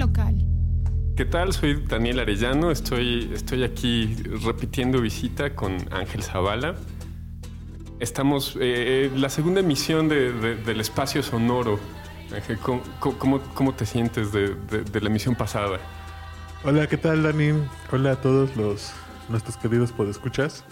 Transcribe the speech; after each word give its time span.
local. 0.00 0.34
¿Qué 1.16 1.26
tal? 1.26 1.52
Soy 1.52 1.84
Daniel 1.86 2.18
Arellano, 2.18 2.70
estoy, 2.70 3.30
estoy 3.34 3.62
aquí 3.62 4.16
repitiendo 4.42 5.00
visita 5.00 5.54
con 5.54 5.76
Ángel 5.92 6.22
Zavala. 6.22 6.74
Estamos 8.00 8.56
en 8.56 8.62
eh, 8.62 9.10
la 9.14 9.28
segunda 9.28 9.60
emisión 9.60 10.08
del 10.08 10.80
espacio 10.80 11.22
sonoro. 11.22 11.78
Ángel, 12.34 12.58
¿cómo, 12.98 13.74
te 13.74 13.84
sientes 13.84 14.32
de, 14.32 14.56
la 15.00 15.08
emisión 15.08 15.34
pasada? 15.34 15.78
Hola, 16.64 16.86
¿qué 16.86 16.96
tal, 16.96 17.22
Dani? 17.22 17.52
Hola 17.92 18.12
a 18.12 18.16
todos 18.16 18.56
los 18.56 18.92
nuestros 19.28 19.58
queridos 19.58 19.92
podescuchas. 19.92 20.64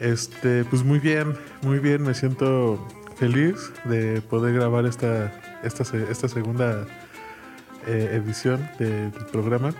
Este, 0.00 0.64
pues 0.64 0.84
muy 0.84 0.98
bien, 0.98 1.34
muy 1.62 1.78
bien, 1.78 2.02
me 2.02 2.12
siento 2.12 2.86
feliz 3.16 3.72
de 3.84 4.20
poder 4.20 4.54
grabar 4.54 4.84
esta, 4.84 5.32
esta, 5.62 5.84
esta 6.10 6.28
segunda 6.28 6.86
eh, 7.86 8.20
edición 8.22 8.68
del 8.78 9.12
programa. 9.32 9.74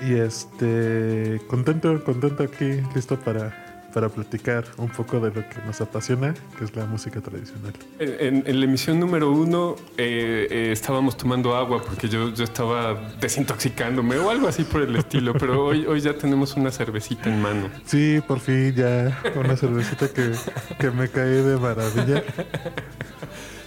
Y 0.00 0.14
este, 0.14 1.40
contento, 1.48 2.02
contento 2.04 2.42
aquí, 2.42 2.80
listo 2.94 3.18
para 3.18 3.72
para 3.92 4.08
platicar 4.08 4.64
un 4.78 4.88
poco 4.88 5.20
de 5.20 5.28
lo 5.28 5.48
que 5.48 5.60
nos 5.64 5.80
apasiona, 5.80 6.34
que 6.58 6.64
es 6.64 6.74
la 6.74 6.86
música 6.86 7.20
tradicional. 7.20 7.72
En, 7.98 8.42
la 8.44 8.64
emisión 8.64 8.98
número 8.98 9.30
uno 9.30 9.76
eh, 9.96 10.48
eh, 10.50 10.70
estábamos 10.72 11.16
tomando 11.16 11.54
agua 11.54 11.82
porque 11.82 12.08
yo, 12.08 12.32
yo 12.32 12.44
estaba 12.44 13.12
desintoxicándome 13.20 14.16
o 14.16 14.30
algo 14.30 14.48
así 14.48 14.64
por 14.64 14.82
el 14.82 14.96
estilo, 14.96 15.32
pero 15.38 15.66
hoy, 15.66 15.86
hoy 15.86 16.00
ya 16.00 16.14
tenemos 16.14 16.56
una 16.56 16.70
cervecita 16.70 17.28
en 17.28 17.40
mano. 17.40 17.68
Sí, 17.84 18.20
por 18.26 18.40
fin 18.40 18.74
ya 18.74 19.20
una 19.36 19.56
cervecita 19.56 20.08
que, 20.08 20.32
que 20.78 20.90
me 20.90 21.08
cae 21.08 21.26
de 21.26 21.56
maravilla. 21.58 22.24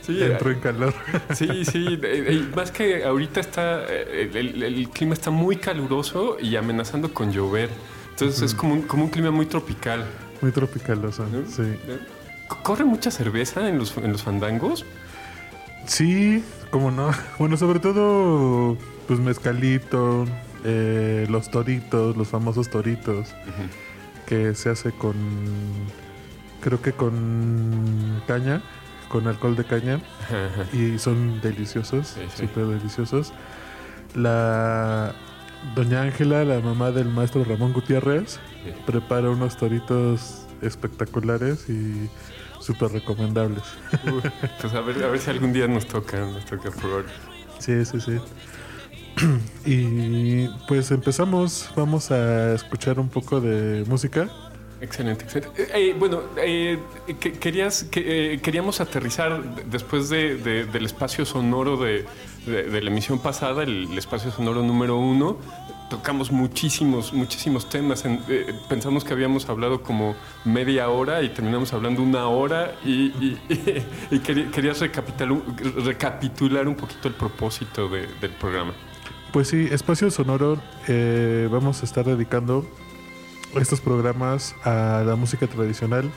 Sí, 0.05 0.21
Entro 0.21 0.51
en 0.51 0.59
calor. 0.59 0.93
Sí, 1.33 1.65
sí. 1.65 1.99
más 2.55 2.71
que 2.71 3.03
ahorita 3.03 3.39
está, 3.39 3.85
el, 3.85 4.61
el 4.61 4.89
clima 4.89 5.13
está 5.13 5.31
muy 5.31 5.55
caluroso 5.55 6.37
y 6.39 6.55
amenazando 6.55 7.13
con 7.13 7.31
llover. 7.31 7.69
Entonces 8.11 8.41
es 8.41 8.53
como 8.55 8.73
un, 8.75 8.81
como 8.83 9.05
un 9.05 9.09
clima 9.09 9.31
muy 9.31 9.45
tropical. 9.45 10.05
Muy 10.41 10.51
tropicaloso, 10.51 11.25
sí. 11.47 11.63
¿Corre 12.63 12.85
mucha 12.85 13.11
cerveza 13.11 13.67
en 13.67 13.77
los, 13.77 13.97
en 13.97 14.11
los 14.11 14.23
fandangos? 14.23 14.85
Sí, 15.85 16.43
cómo 16.71 16.91
no. 16.91 17.09
Bueno, 17.39 17.57
sobre 17.57 17.79
todo, 17.79 18.77
pues 19.07 19.19
mezcalito, 19.19 20.25
eh, 20.63 21.25
los 21.29 21.51
toritos, 21.51 22.15
los 22.15 22.27
famosos 22.27 22.69
toritos, 22.69 23.33
que 24.25 24.55
se 24.55 24.69
hace 24.69 24.91
con, 24.91 25.15
creo 26.61 26.81
que 26.81 26.93
con 26.93 28.21
caña, 28.27 28.61
con 29.09 29.27
alcohol 29.27 29.55
de 29.55 29.63
caña, 29.63 29.99
y 30.73 30.97
son 30.99 31.41
deliciosos, 31.41 32.15
súper 32.35 32.65
deliciosos. 32.67 33.33
La 34.13 35.13
Doña 35.73 36.03
Ángela, 36.03 36.43
la 36.45 36.59
mamá 36.59 36.91
del 36.91 37.09
maestro 37.09 37.43
Ramón 37.43 37.73
Gutiérrez, 37.73 38.39
prepara 38.85 39.29
unos 39.29 39.57
toritos 39.57 40.45
espectaculares 40.61 41.69
y 41.69 42.09
súper 42.59 42.91
recomendables. 42.91 43.63
pues 44.61 44.73
a 44.73 44.81
ver, 44.81 45.03
a 45.03 45.07
ver 45.07 45.19
si 45.19 45.29
algún 45.29 45.53
día 45.53 45.67
nos 45.67 45.85
toca, 45.85 46.19
nos 46.19 46.45
toca 46.45 46.71
probar. 46.71 47.05
Sí, 47.59 47.85
sí, 47.85 47.99
sí. 47.99 48.19
Y 49.65 50.47
pues 50.67 50.91
empezamos, 50.91 51.69
vamos 51.75 52.11
a 52.11 52.53
escuchar 52.53 52.99
un 52.99 53.09
poco 53.09 53.39
de 53.41 53.85
música. 53.87 54.29
Excelente, 54.85 55.23
excelente. 55.23 55.63
Eh, 55.63 55.67
eh, 55.73 55.95
bueno, 55.97 56.21
eh, 56.37 56.79
querías, 57.39 57.85
queríamos 57.85 58.79
aterrizar 58.81 59.43
después 59.65 60.09
del 60.09 60.85
espacio 60.85 61.25
sonoro 61.25 61.77
de, 61.77 62.05
la 62.45 62.89
emisión 62.89 63.17
pasada, 63.19 63.63
el, 63.63 63.97
espacio 63.97 64.31
sonoro 64.31 64.61
número 64.61 64.97
uno. 64.97 65.37
Tocamos 65.89 66.31
muchísimos, 66.31 67.13
muchísimos 67.13 67.67
temas. 67.67 68.03
pensamos 68.69 69.03
que 69.03 69.13
habíamos 69.13 69.49
hablado 69.49 69.81
como 69.81 70.15
media 70.43 70.89
hora 70.89 71.21
y 71.23 71.29
terminamos 71.29 71.73
hablando 71.73 72.03
una 72.03 72.27
hora 72.27 72.75
y, 72.85 73.37
querías 74.53 74.79
recapitular, 74.79 75.35
recapitular 75.83 76.67
un 76.67 76.75
poquito 76.75 77.07
el 77.07 77.15
propósito 77.15 77.89
del 77.89 78.31
programa. 78.39 78.73
Pues 79.31 79.47
sí, 79.47 79.67
espacio 79.71 80.11
sonoro 80.11 80.59
vamos 81.49 81.81
a 81.81 81.85
estar 81.85 82.05
dedicando 82.05 82.65
estos 83.61 83.81
programas 83.81 84.55
a 84.63 85.03
la 85.05 85.15
música 85.15 85.47
tradicional. 85.47 86.11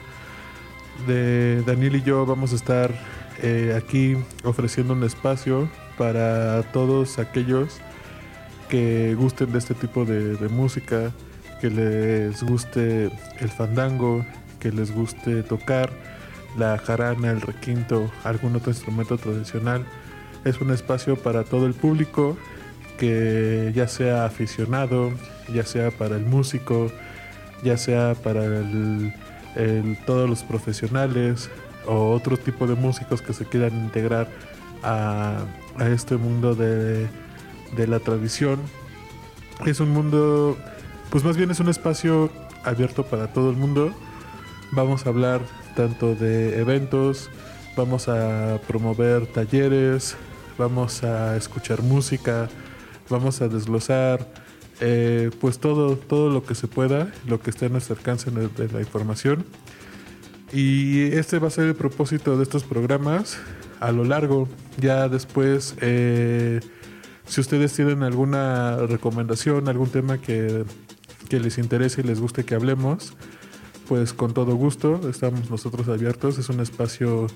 De 1.06 1.62
Daniel 1.62 1.97
y 1.97 2.03
yo 2.03 2.26
vamos 2.26 2.53
a 2.53 2.56
estar 2.56 2.93
eh, 3.43 3.75
aquí 3.76 4.16
ofreciendo 4.43 4.94
un 4.94 5.04
espacio 5.04 5.69
para 5.97 6.62
todos 6.72 7.19
aquellos 7.19 7.81
que 8.69 9.15
gusten 9.15 9.53
de 9.53 9.59
este 9.59 9.75
tipo 9.75 10.04
de, 10.04 10.49
música, 10.49 11.12
que 11.60 11.71
les 11.71 12.43
guste 12.43 13.10
el 13.38 13.49
fandango, 13.49 14.25
que 14.60 14.70
les 14.72 14.93
guste 14.93 15.43
tocar 15.43 15.91
la 16.56 16.76
jarana, 16.78 17.31
el 17.31 17.41
requinto, 17.41 18.10
algún 18.25 18.56
otro 18.56 18.70
instrumento 18.70 19.16
tradicional. 19.16 19.87
Es 20.44 20.60
un 20.60 20.70
espacio 20.70 21.16
para 21.16 21.44
todo 21.44 21.66
el 21.66 21.75
público, 21.75 22.37
que 22.99 23.72
ya 23.75 23.87
sea 23.87 24.25
aficionado, 24.25 25.12
ya 25.53 25.65
sea 25.65 25.91
para 25.91 26.16
el 26.16 26.26
músico, 26.26 26.91
ya 27.63 27.77
sea 27.77 28.15
para 28.15 28.43
todos 30.07 30.29
los 30.29 30.43
profesionales 30.43 31.51
o 31.87 32.11
otro 32.13 32.37
tipo 32.37 32.67
de 32.67 32.75
músicos 32.75 33.23
que 33.23 33.33
se 33.33 33.45
quieran 33.45 33.75
integrar 33.75 34.29
a, 34.83 35.45
este 35.93 36.17
mundo 36.17 36.55
de, 36.55 37.09
la 37.87 38.01
tradición. 38.01 38.61
Es 39.67 39.81
un 39.81 39.91
mundo, 39.91 40.57
pues 41.11 41.25
más 41.25 41.37
bien 41.37 41.51
es 41.51 41.61
un 41.61 41.69
espacio 41.69 42.31
abierto 42.65 43.05
para 43.05 43.33
todo 43.33 43.51
el 43.51 43.57
mundo. 43.57 43.93
Vamos 44.73 45.07
a 45.07 45.11
hablar 45.11 45.41
tanto 45.75 46.15
de 46.15 46.61
eventos, 46.61 47.31
vamos 47.77 48.09
a 48.09 48.61
promover 48.67 49.27
talleres, 49.27 50.17
vamos 50.59 51.05
a 51.05 51.37
escuchar 51.37 51.83
música, 51.83 52.49
vamos 53.09 53.41
a 53.41 53.49
desglosar 53.49 54.27
eh, 54.81 55.31
pues 55.41 55.59
todo, 55.59 55.97
todo 55.97 56.31
lo 56.31 56.44
que 56.44 56.55
se 56.55 56.69
pueda, 56.69 57.12
lo 57.27 57.41
que 57.41 57.50
esté 57.50 57.66
a 57.66 57.69
nuestro 57.69 57.97
alcance 57.97 58.31
de, 58.31 58.69
la 58.69 58.81
información. 58.81 59.44
Y 60.53 61.03
este 61.12 61.39
va 61.39 61.49
a 61.49 61.50
ser 61.50 61.66
el 61.66 61.75
propósito 61.75 62.37
de 62.37 62.43
estos 62.43 62.65
programas 62.65 63.38
a 63.81 63.93
lo 63.93 64.05
largo. 64.05 64.49
Ya 64.78 65.09
después, 65.09 65.75
eh, 65.81 66.61
si 67.27 67.41
ustedes 67.41 67.75
tienen 67.75 68.03
alguna 68.03 68.77
recomendación, 68.78 69.69
algún 69.69 69.91
tema 69.91 70.19
que, 70.19 70.65
que 71.28 71.41
les 71.41 71.59
interese 71.59 72.00
y 72.00 72.05
les 72.05 72.21
guste 72.21 72.44
que 72.44 72.55
hablemos, 72.55 73.15
pues 73.88 74.12
con 74.12 74.34
todo 74.34 74.55
gusto 74.55 75.00
estamos 75.09 75.50
nosotros 75.50 75.88
abiertos. 75.88 76.38
Es 76.38 76.49
un 76.50 76.61
espacio 76.61 77.27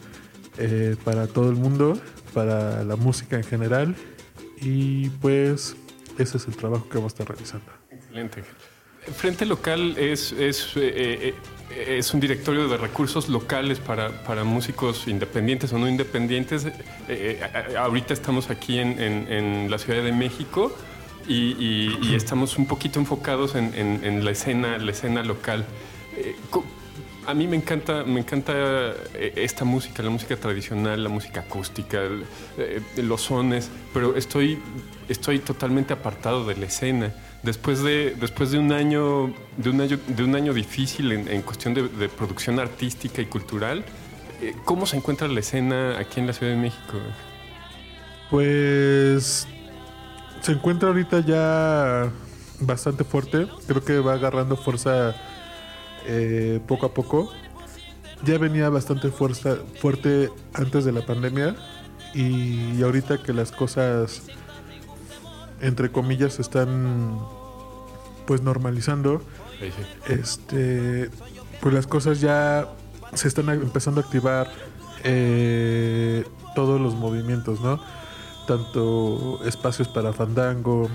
eh, 0.59 0.97
para 1.03 1.27
todo 1.27 1.49
el 1.49 1.57
mundo, 1.57 1.99
para 2.35 2.85
la 2.85 2.97
música 2.97 3.37
en 3.37 3.45
general. 3.45 3.97
Y 4.61 5.09
pues 5.09 5.77
ese 6.19 6.37
es 6.37 6.47
el 6.47 6.57
trabajo 6.57 6.89
que 6.89 6.99
vamos 6.99 7.13
a 7.13 7.15
estar 7.15 7.29
realizando. 7.29 7.67
Excelente. 7.91 8.43
Frente 9.17 9.47
Local 9.47 9.97
es, 9.99 10.33
es, 10.33 10.77
eh, 10.77 11.35
eh, 11.71 11.99
es 11.99 12.15
un 12.15 12.21
directorio 12.21 12.69
de 12.69 12.77
recursos 12.77 13.29
locales 13.29 13.81
para, 13.81 14.11
para 14.25 14.45
músicos 14.45 15.09
independientes 15.09 15.73
o 15.73 15.79
no 15.79 15.89
independientes. 15.89 16.69
Eh, 17.09 17.41
ahorita 17.77 18.15
estamos 18.15 18.49
aquí 18.51 18.79
en, 18.79 19.01
en, 19.01 19.71
la 19.71 19.79
Ciudad 19.79 20.05
de 20.05 20.13
México 20.13 20.73
y, 21.27 21.57
y, 21.59 22.15
estamos 22.15 22.57
un 22.59 22.67
poquito 22.67 23.01
enfocados 23.01 23.57
en, 23.57 23.75
en, 23.75 24.25
la, 24.25 24.31
escena, 24.31 24.79
la 24.79 24.93
escena 24.93 25.25
local. 25.25 25.67
A 27.27 27.35
mí 27.35 27.47
me 27.47 27.57
encanta, 27.57 28.05
me 28.05 28.21
encanta 28.21 28.95
esta 29.15 29.65
música, 29.65 30.03
la 30.03 30.11
música 30.11 30.37
tradicional, 30.37 31.03
la 31.03 31.09
música 31.09 31.41
acústica, 31.41 32.01
los 32.97 33.23
sones, 33.23 33.71
pero 33.93 34.17
estoy 34.17 34.59
estoy 35.09 35.39
totalmente 35.39 35.93
apartado 35.93 36.45
de 36.45 36.57
la 36.57 36.67
escena. 36.67 37.13
Después 37.43 37.83
de, 37.83 38.17
después 38.19 38.51
de 38.51 38.59
un 38.59 38.73
año, 38.73 39.33
de 39.57 39.71
un 39.71 39.81
año, 39.81 39.99
de 40.07 40.25
un 40.25 40.35
año 40.35 40.53
difícil 40.53 41.13
en, 41.13 41.43
cuestión 41.43 41.75
de, 41.75 42.09
producción 42.09 42.59
artística 42.59 43.21
y 43.21 43.27
cultural, 43.27 43.85
eh, 44.41 44.55
¿cómo 44.65 44.87
se 44.87 44.97
encuentra 44.97 45.29
la 45.29 45.41
escena 45.41 45.99
aquí 45.99 46.21
en 46.21 46.27
la 46.27 46.33
Ciudad 46.33 46.53
de 46.53 46.59
México? 46.59 46.99
Pues 48.31 49.47
se 50.41 50.53
encuentra 50.53 50.89
ahorita 50.89 51.21
ya 51.21 52.11
bastante 52.61 53.05
fuerte. 53.05 53.47
Creo 53.67 53.85
que 53.85 53.99
va 53.99 54.15
agarrando 54.15 54.57
fuerza 54.57 55.15
eh, 56.07 56.61
poco 56.67 56.87
a 56.87 56.95
poco. 56.95 57.33
Ya 58.25 58.39
venía 58.39 58.69
bastante 58.69 59.11
fuerza, 59.11 59.57
fuerte 59.81 60.31
antes 60.55 60.85
de 60.85 60.93
la 60.93 61.05
pandemia 61.05 61.57
y 62.15 62.81
ahorita 62.83 63.23
que 63.23 63.33
las 63.33 63.51
cosas 63.51 64.23
entre 65.63 65.91
comillas, 65.91 66.35
se 66.35 66.43
están 66.43 67.19
pues 68.27 68.43
normalizando. 68.43 69.23
Este, 70.09 71.09
pues 71.61 71.73
las 71.73 71.87
cosas 71.87 72.21
ya 72.21 72.69
se 73.15 73.29
están 73.29 73.49
empezando 73.49 74.01
a 74.01 74.05
activar 74.05 74.51
eh, 75.05 76.25
todos 76.55 76.81
los 76.81 76.95
movimientos, 76.95 77.61
¿no? 77.61 77.81
tanto 78.47 79.41
espacios 79.45 79.87
para 79.87 80.13
fandango, 80.13 80.89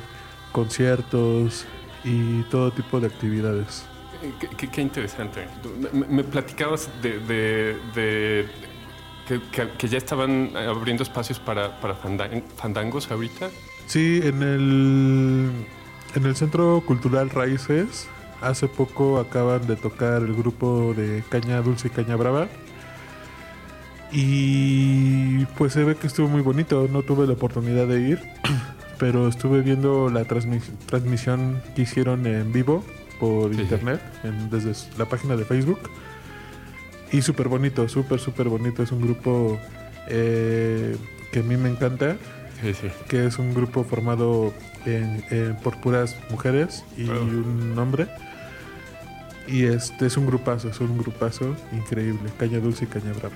conciertos 0.51 1.65
y 2.03 2.43
todo 2.43 2.71
tipo 2.71 2.99
de 2.99 3.07
actividades. 3.07 3.85
Eh, 4.21 4.33
qué, 4.71 4.81
interesante. 4.81 5.47
Me, 5.93 6.23
platicabas 6.23 6.89
de, 7.01 8.47
que, 9.77 9.87
ya 9.87 9.97
estaban 9.97 10.55
abriendo 10.55 11.03
espacios 11.03 11.39
para, 11.39 11.79
para 11.79 11.95
fandangos 11.95 13.11
ahorita. 13.11 13.49
Sí, 13.85 14.19
en 14.23 14.41
el, 14.43 15.51
en 16.15 16.25
el 16.25 16.35
Centro 16.35 16.83
Cultural 16.85 17.29
Raíces 17.29 18.09
hace 18.41 18.67
poco 18.67 19.19
acaban 19.19 19.65
de 19.67 19.75
tocar 19.75 20.21
el 20.21 20.35
grupo 20.35 20.93
de 20.95 21.23
Caña 21.29 21.61
Dulce 21.61 21.87
y 21.87 21.91
Caña 21.91 22.15
Brava. 22.15 22.47
Y 24.11 25.45
pues 25.57 25.73
se 25.73 25.83
ve 25.83 25.95
que 25.95 26.07
estuvo 26.07 26.27
muy 26.27 26.41
bonito. 26.41 26.87
No 26.91 27.03
tuve 27.03 27.27
la 27.27 27.33
oportunidad 27.33 27.87
de 27.87 28.01
ir, 28.01 28.21
pero 28.97 29.27
estuve 29.27 29.61
viendo 29.61 30.09
la 30.09 30.23
transmisión 30.25 31.61
que 31.75 31.81
hicieron 31.83 32.25
en 32.25 32.51
vivo 32.51 32.83
por 33.19 33.53
internet, 33.53 34.01
desde 34.49 34.73
la 34.97 35.05
página 35.05 35.35
de 35.35 35.45
Facebook. 35.45 35.79
Y 37.11 37.21
súper 37.21 37.47
bonito, 37.47 37.87
súper, 37.87 38.19
súper 38.19 38.49
bonito. 38.49 38.83
Es 38.83 38.91
un 38.91 39.01
grupo 39.01 39.59
eh, 40.07 40.95
que 41.31 41.39
a 41.39 41.43
mí 41.43 41.57
me 41.57 41.69
encanta. 41.69 42.17
Que 43.07 43.27
es 43.27 43.37
un 43.37 43.53
grupo 43.53 43.83
formado 43.83 44.51
por 45.63 45.79
puras 45.79 46.17
mujeres 46.31 46.83
y 46.97 47.07
un 47.07 47.77
hombre. 47.77 48.07
Y 49.47 49.63
este 49.63 50.07
es 50.07 50.17
un 50.17 50.27
grupazo, 50.27 50.69
es 50.69 50.79
un 50.81 50.97
grupazo 50.97 51.55
increíble. 51.71 52.29
Caña 52.37 52.59
dulce 52.59 52.83
y 52.83 52.87
caña 52.87 53.13
brava. 53.13 53.35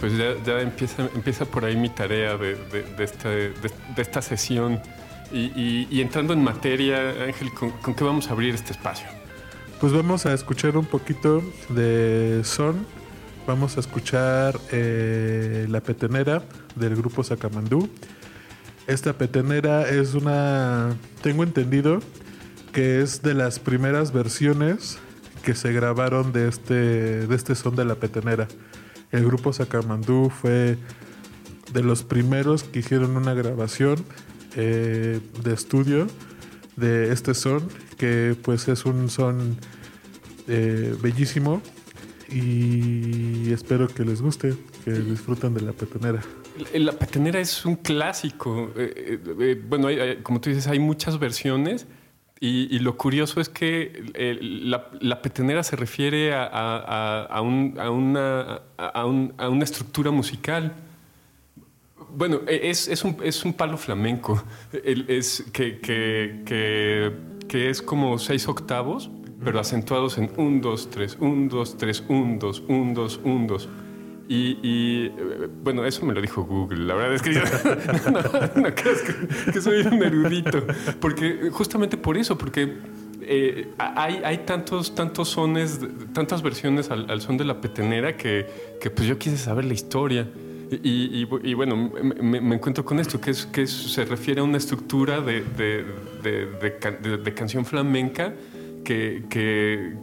Pues 0.00 0.12
ya, 0.16 0.60
empieza, 0.60 1.08
empieza 1.14 1.44
por 1.44 1.64
ahí 1.64 1.76
mi 1.76 1.88
tarea 1.88 2.36
de, 2.36 2.56
de, 2.56 3.54
esta 3.96 4.22
sesión. 4.22 4.80
Y, 5.32 6.00
entrando 6.00 6.34
en 6.34 6.42
materia, 6.42 7.10
Ángel, 7.24 7.50
¿con, 7.52 7.94
qué 7.94 8.04
vamos 8.04 8.28
a 8.28 8.32
abrir 8.32 8.54
este 8.54 8.72
espacio? 8.72 9.06
Pues 9.82 9.92
vamos 9.92 10.26
a 10.26 10.32
escuchar 10.32 10.76
un 10.76 10.84
poquito 10.84 11.42
de 11.68 12.42
son. 12.44 12.86
Vamos 13.48 13.76
a 13.76 13.80
escuchar 13.80 14.56
eh, 14.70 15.66
La 15.68 15.80
Petenera 15.80 16.44
del 16.76 16.94
grupo 16.94 17.24
Sacamandú. 17.24 17.88
Esta 18.86 19.12
petenera 19.12 19.88
es 19.88 20.14
una, 20.14 20.94
tengo 21.20 21.42
entendido, 21.42 21.98
que 22.72 23.02
es 23.02 23.22
de 23.22 23.34
las 23.34 23.58
primeras 23.58 24.12
versiones 24.12 24.98
que 25.42 25.56
se 25.56 25.72
grabaron 25.72 26.32
de 26.32 26.46
este, 26.46 27.26
de 27.26 27.34
este 27.34 27.56
son 27.56 27.74
de 27.74 27.84
la 27.84 27.96
petenera. 27.96 28.46
El 29.10 29.24
grupo 29.24 29.52
Sacamandú 29.52 30.30
fue 30.30 30.78
de 31.72 31.82
los 31.82 32.04
primeros 32.04 32.62
que 32.62 32.78
hicieron 32.78 33.16
una 33.16 33.34
grabación 33.34 33.96
eh, 34.54 35.18
de 35.42 35.52
estudio 35.52 36.06
de 36.76 37.12
este 37.12 37.34
son, 37.34 37.68
que 38.02 38.34
pues 38.42 38.66
es 38.66 38.84
un 38.84 39.08
son 39.08 39.56
eh, 40.48 40.92
bellísimo 41.00 41.62
y 42.28 43.52
espero 43.52 43.86
que 43.86 44.04
les 44.04 44.20
guste, 44.20 44.56
que 44.84 44.90
disfruten 44.90 45.54
de 45.54 45.60
la 45.60 45.70
petenera. 45.70 46.20
La 46.74 46.90
petenera 46.90 47.38
es 47.38 47.64
un 47.64 47.76
clásico. 47.76 48.72
Eh, 48.76 49.62
bueno, 49.68 49.86
como 50.24 50.40
tú 50.40 50.50
dices, 50.50 50.66
hay 50.66 50.80
muchas 50.80 51.20
versiones. 51.20 51.86
Y, 52.40 52.80
lo 52.80 52.96
curioso 52.96 53.40
es 53.40 53.48
que 53.48 54.02
la, 55.00 55.22
petenera 55.22 55.62
se 55.62 55.76
refiere 55.76 56.34
a, 56.34 57.40
una, 57.40 57.88
una, 59.48 59.62
estructura 59.62 60.10
musical. 60.10 60.74
Bueno, 62.16 62.40
e, 62.48 62.68
es, 62.68 63.04
un, 63.44 63.52
palo 63.52 63.76
flamenco, 63.78 64.42
es 64.72 65.44
que, 65.52 67.30
es 67.52 67.82
como 67.82 68.18
seis 68.18 68.48
octavos, 68.48 69.10
pero 69.44 69.60
acentuados 69.60 70.18
en 70.18 70.30
un, 70.36 70.60
dos, 70.60 70.88
tres, 70.90 71.16
un, 71.20 71.48
dos, 71.48 71.76
tres, 71.76 72.02
un, 72.08 72.38
dos, 72.38 72.62
un, 72.68 72.94
dos, 72.94 73.20
un, 73.24 73.46
dos. 73.46 73.68
Y, 74.28 75.08
bueno, 75.62 75.84
eso 75.84 76.06
me 76.06 76.14
lo 76.14 76.20
dijo 76.22 76.44
Google. 76.44 76.86
La 76.86 76.94
verdad 76.94 77.14
es 77.14 77.22
que 77.22 77.34
yo 77.34 77.40
no, 78.60 78.74
crees 78.74 79.02
que, 79.52 79.60
soy 79.60 79.80
un 79.82 80.02
erudito. 80.02 80.64
Porque 81.00 81.50
justamente 81.52 81.98
por 81.98 82.16
eso, 82.16 82.38
porque 82.38 82.78
eh, 83.20 83.68
hay, 83.76 84.22
hay 84.24 84.38
tantos, 84.38 84.94
tantos 84.94 85.28
sones, 85.28 85.80
tantas 86.14 86.40
versiones 86.40 86.90
al, 86.90 87.20
son 87.20 87.36
de 87.36 87.44
la 87.44 87.60
petenera 87.60 88.16
que, 88.16 88.46
que, 88.80 88.88
pues 88.88 89.06
yo 89.06 89.18
quise 89.18 89.36
saber 89.36 89.66
la 89.66 89.74
historia. 89.74 90.26
Y, 90.82 91.28
y, 91.42 91.54
bueno, 91.54 91.92
me, 92.02 92.54
encuentro 92.54 92.84
con 92.84 92.98
esto, 92.98 93.20
que, 93.20 93.30
es, 93.30 93.46
que 93.46 93.66
se 93.66 94.04
refiere 94.04 94.40
a 94.40 94.44
una 94.44 94.56
estructura 94.56 95.20
de, 95.20 95.42
de, 95.42 97.16
de, 97.18 97.34
canción 97.34 97.64
flamenca 97.64 98.34
que, 98.84 99.94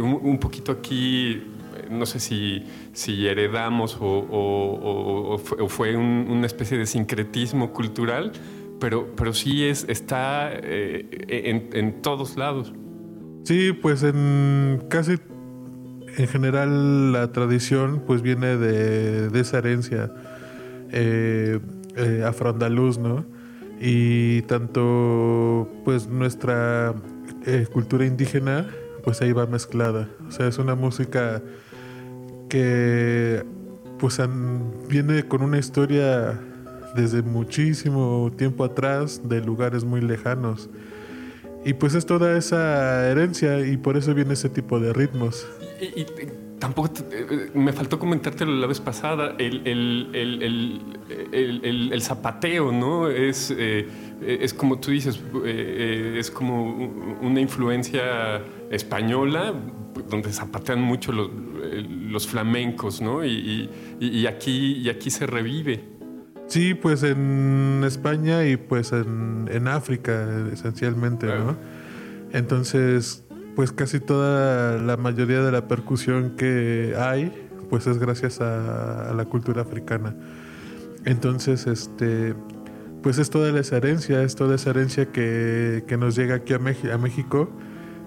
un, 0.00 0.18
un 0.22 0.38
poquito 0.38 0.72
aquí 0.72 1.42
no 1.90 2.06
sé 2.06 2.20
si, 2.20 2.64
si 2.92 3.26
heredamos 3.26 3.96
o, 4.00 5.40
fue, 5.68 5.96
una 5.96 6.46
especie 6.46 6.78
de 6.78 6.86
sincretismo 6.86 7.72
cultural, 7.72 8.32
pero, 8.80 9.08
pero 9.16 9.32
sí 9.32 9.64
es, 9.64 9.84
está 9.88 10.50
eh, 10.52 11.70
en, 11.72 12.02
todos 12.02 12.36
lados. 12.36 12.72
Sí, 13.44 13.72
pues 13.72 14.02
en 14.02 14.84
casi 14.88 15.16
en 16.18 16.26
general 16.26 17.12
la 17.12 17.30
tradición 17.32 18.02
pues 18.04 18.22
viene 18.22 18.56
de, 18.56 19.30
esa 19.40 19.58
herencia 19.58 20.10
eh, 20.90 21.60
eh, 21.96 22.24
afroandaluz, 22.26 22.98
¿no? 22.98 23.24
Y 23.80 24.42
tanto 24.42 25.70
pues 25.84 26.08
nuestra 26.08 26.92
cultura 27.72 28.04
indígena 28.04 28.66
pues 29.04 29.22
ahí 29.22 29.32
va 29.32 29.46
mezclada. 29.46 30.08
O 30.28 30.32
sea, 30.32 30.48
es 30.48 30.58
una 30.58 30.74
música 30.74 31.40
que 32.48 33.44
pues 33.98 34.20
viene 34.88 35.22
con 35.22 35.42
una 35.42 35.58
historia 35.58 36.38
desde 36.96 37.22
muchísimo 37.22 38.32
tiempo 38.36 38.64
atrás 38.64 39.28
de 39.28 39.40
lugares 39.40 39.84
muy 39.84 40.00
lejanos. 40.00 40.68
Y 41.64 41.74
pues 41.74 41.94
es 41.94 42.06
toda 42.06 42.36
esa 42.36 43.08
herencia 43.08 43.60
y 43.66 43.76
por 43.76 43.96
eso 43.96 44.14
viene 44.14 44.34
ese 44.34 44.48
tipo 44.48 44.80
de 44.80 44.92
ritmos. 44.92 45.46
Y, 45.80 46.06
tampoco 46.58 46.90
eh, 47.12 47.50
me 47.54 47.72
faltó 47.72 47.98
comentártelo 47.98 48.52
la 48.52 48.66
vez 48.66 48.80
pasada, 48.80 49.34
el, 49.38 49.62
el, 49.64 50.82
zapateo, 52.02 52.72
¿no? 52.72 53.08
Es, 53.08 53.54
eh, 53.56 53.86
es 54.20 54.54
como 54.54 54.78
tú 54.78 54.90
dices, 54.90 55.20
eh, 55.44 56.16
es 56.18 56.30
como 56.30 57.16
una 57.20 57.40
influencia 57.40 58.42
española 58.70 59.54
donde 60.08 60.32
zapatean 60.32 60.80
mucho 60.80 61.12
los, 61.12 61.30
los 61.32 62.26
flamencos, 62.26 63.00
¿no? 63.00 63.24
Y, 63.24 63.68
aquí, 64.26 64.78
y 64.78 64.88
aquí 64.88 65.10
se 65.10 65.26
revive. 65.26 65.84
Sí, 66.46 66.74
pues 66.74 67.02
en 67.02 67.82
España 67.86 68.46
y 68.46 68.56
pues 68.56 68.92
en, 68.92 69.68
África 69.68 70.46
esencialmente, 70.52 71.26
¿no? 71.26 71.56
Entonces, 72.32 73.27
pues 73.58 73.72
casi 73.72 73.98
toda 73.98 74.80
la 74.80 74.96
mayoría 74.96 75.42
de 75.42 75.50
la 75.50 75.66
percusión 75.66 76.36
que 76.36 76.94
hay, 76.96 77.32
pues 77.68 77.88
es 77.88 77.98
gracias 77.98 78.40
a, 78.40 79.12
la 79.16 79.24
cultura 79.24 79.62
africana. 79.62 80.14
Entonces, 81.04 81.66
este, 81.66 82.36
pues 83.02 83.18
es 83.18 83.30
toda 83.30 83.58
esa 83.58 83.78
herencia, 83.78 84.22
es 84.22 84.36
toda 84.36 84.54
esa 84.54 84.70
herencia 84.70 85.06
que, 85.06 85.82
nos 85.98 86.14
llega 86.14 86.36
aquí 86.36 86.52
a, 86.52 86.58
a 86.58 86.98
México 86.98 87.50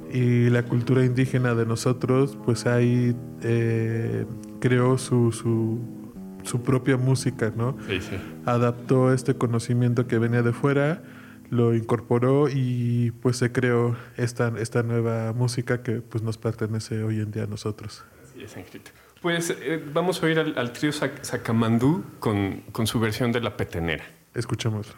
y 0.10 0.50
la 0.50 0.64
cultura 0.64 1.04
indígena 1.04 1.54
de 1.54 1.66
nosotros, 1.66 2.38
pues 2.46 2.66
ahí 2.66 3.14
eh, 3.44 4.26
creó 4.62 4.98
su, 4.98 5.34
su, 5.34 6.62
propia 6.62 6.96
música, 6.96 7.52
¿no? 7.54 7.76
Sí, 7.90 8.00
sí. 8.00 8.16
Adaptó 8.46 9.12
este 9.12 9.36
conocimiento 9.36 10.08
que 10.08 10.18
venía 10.18 10.44
de 10.44 10.54
fuera, 10.54 11.04
lo 11.52 11.76
incorporó 11.76 12.48
y 12.50 13.12
pues 13.22 13.38
se 13.38 13.52
creó 13.52 13.98
esta, 14.16 14.54
esta 14.58 14.84
nueva 14.84 15.34
música 15.34 15.84
que 15.84 16.02
pues 16.02 16.24
nos 16.24 16.38
pertenece 16.38 17.04
hoy 17.04 17.20
en 17.20 17.30
día 17.30 17.44
a 17.44 17.48
nosotros. 17.48 18.04
Así 18.24 18.42
es, 18.42 18.56
Pues 19.22 19.50
eh, 19.50 19.84
vamos 19.94 20.24
a 20.24 20.26
oír 20.26 20.40
al, 20.40 20.72
trío 20.72 20.94
Sacamandú 20.94 22.06
con, 22.20 22.62
con 22.72 22.88
su 22.88 23.02
versión 23.02 23.34
de 23.34 23.42
La 23.42 23.58
Petenera. 23.58 24.06
Escuchémoslo. 24.34 24.96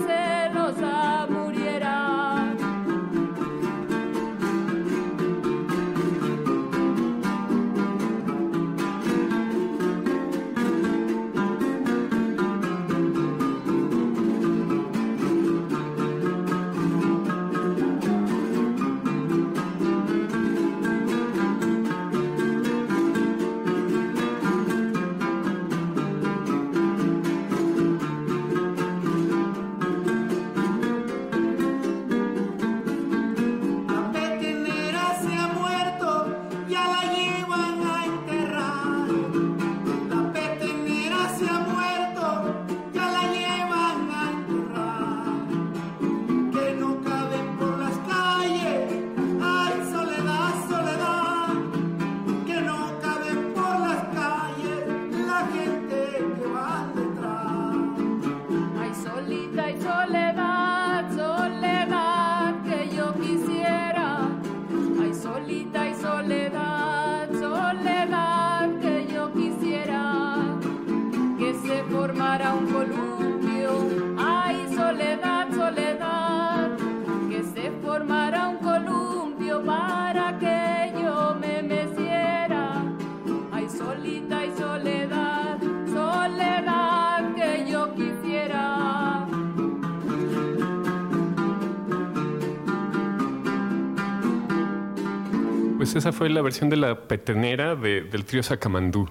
Pues 0.00 0.49
esa 96.10 96.18
fue 96.18 96.28
la 96.28 96.42
versión 96.42 96.68
de 96.70 96.76
la 96.76 97.02
petenera 97.02 97.76
del 97.76 98.24
trío 98.24 98.42
Sacamandú. 98.42 99.08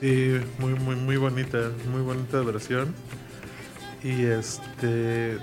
Sí, 0.00 0.40
muy, 0.58 0.74
muy, 0.74 0.94
muy 0.94 1.16
bonita, 1.16 1.70
muy 1.90 2.02
bonita 2.02 2.40
versión. 2.40 2.94
Y 4.02 4.24
este. 4.26 5.38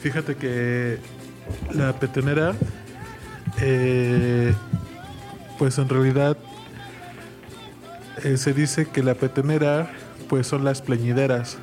Fíjate 0.00 0.36
que 0.36 0.98
la 1.74 1.92
petenera, 1.98 2.54
eh, 3.60 4.54
pues 5.58 5.78
en 5.78 5.88
realidad 5.88 6.36
eh, 8.24 8.36
se 8.36 8.54
dice 8.54 8.86
que 8.86 9.02
la 9.02 9.14
petenera, 9.14 9.92
pues 10.28 10.46
son 10.46 10.64
las 10.64 10.80
pleñideras. 10.80 11.58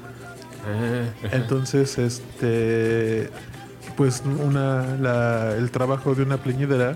Ah, 0.65 1.27
Entonces, 1.31 1.97
este, 1.97 3.29
pues 3.97 4.21
una, 4.25 5.55
el 5.57 5.71
trabajo 5.71 6.13
de 6.13 6.23
una 6.23 6.37
pleñidera 6.37 6.95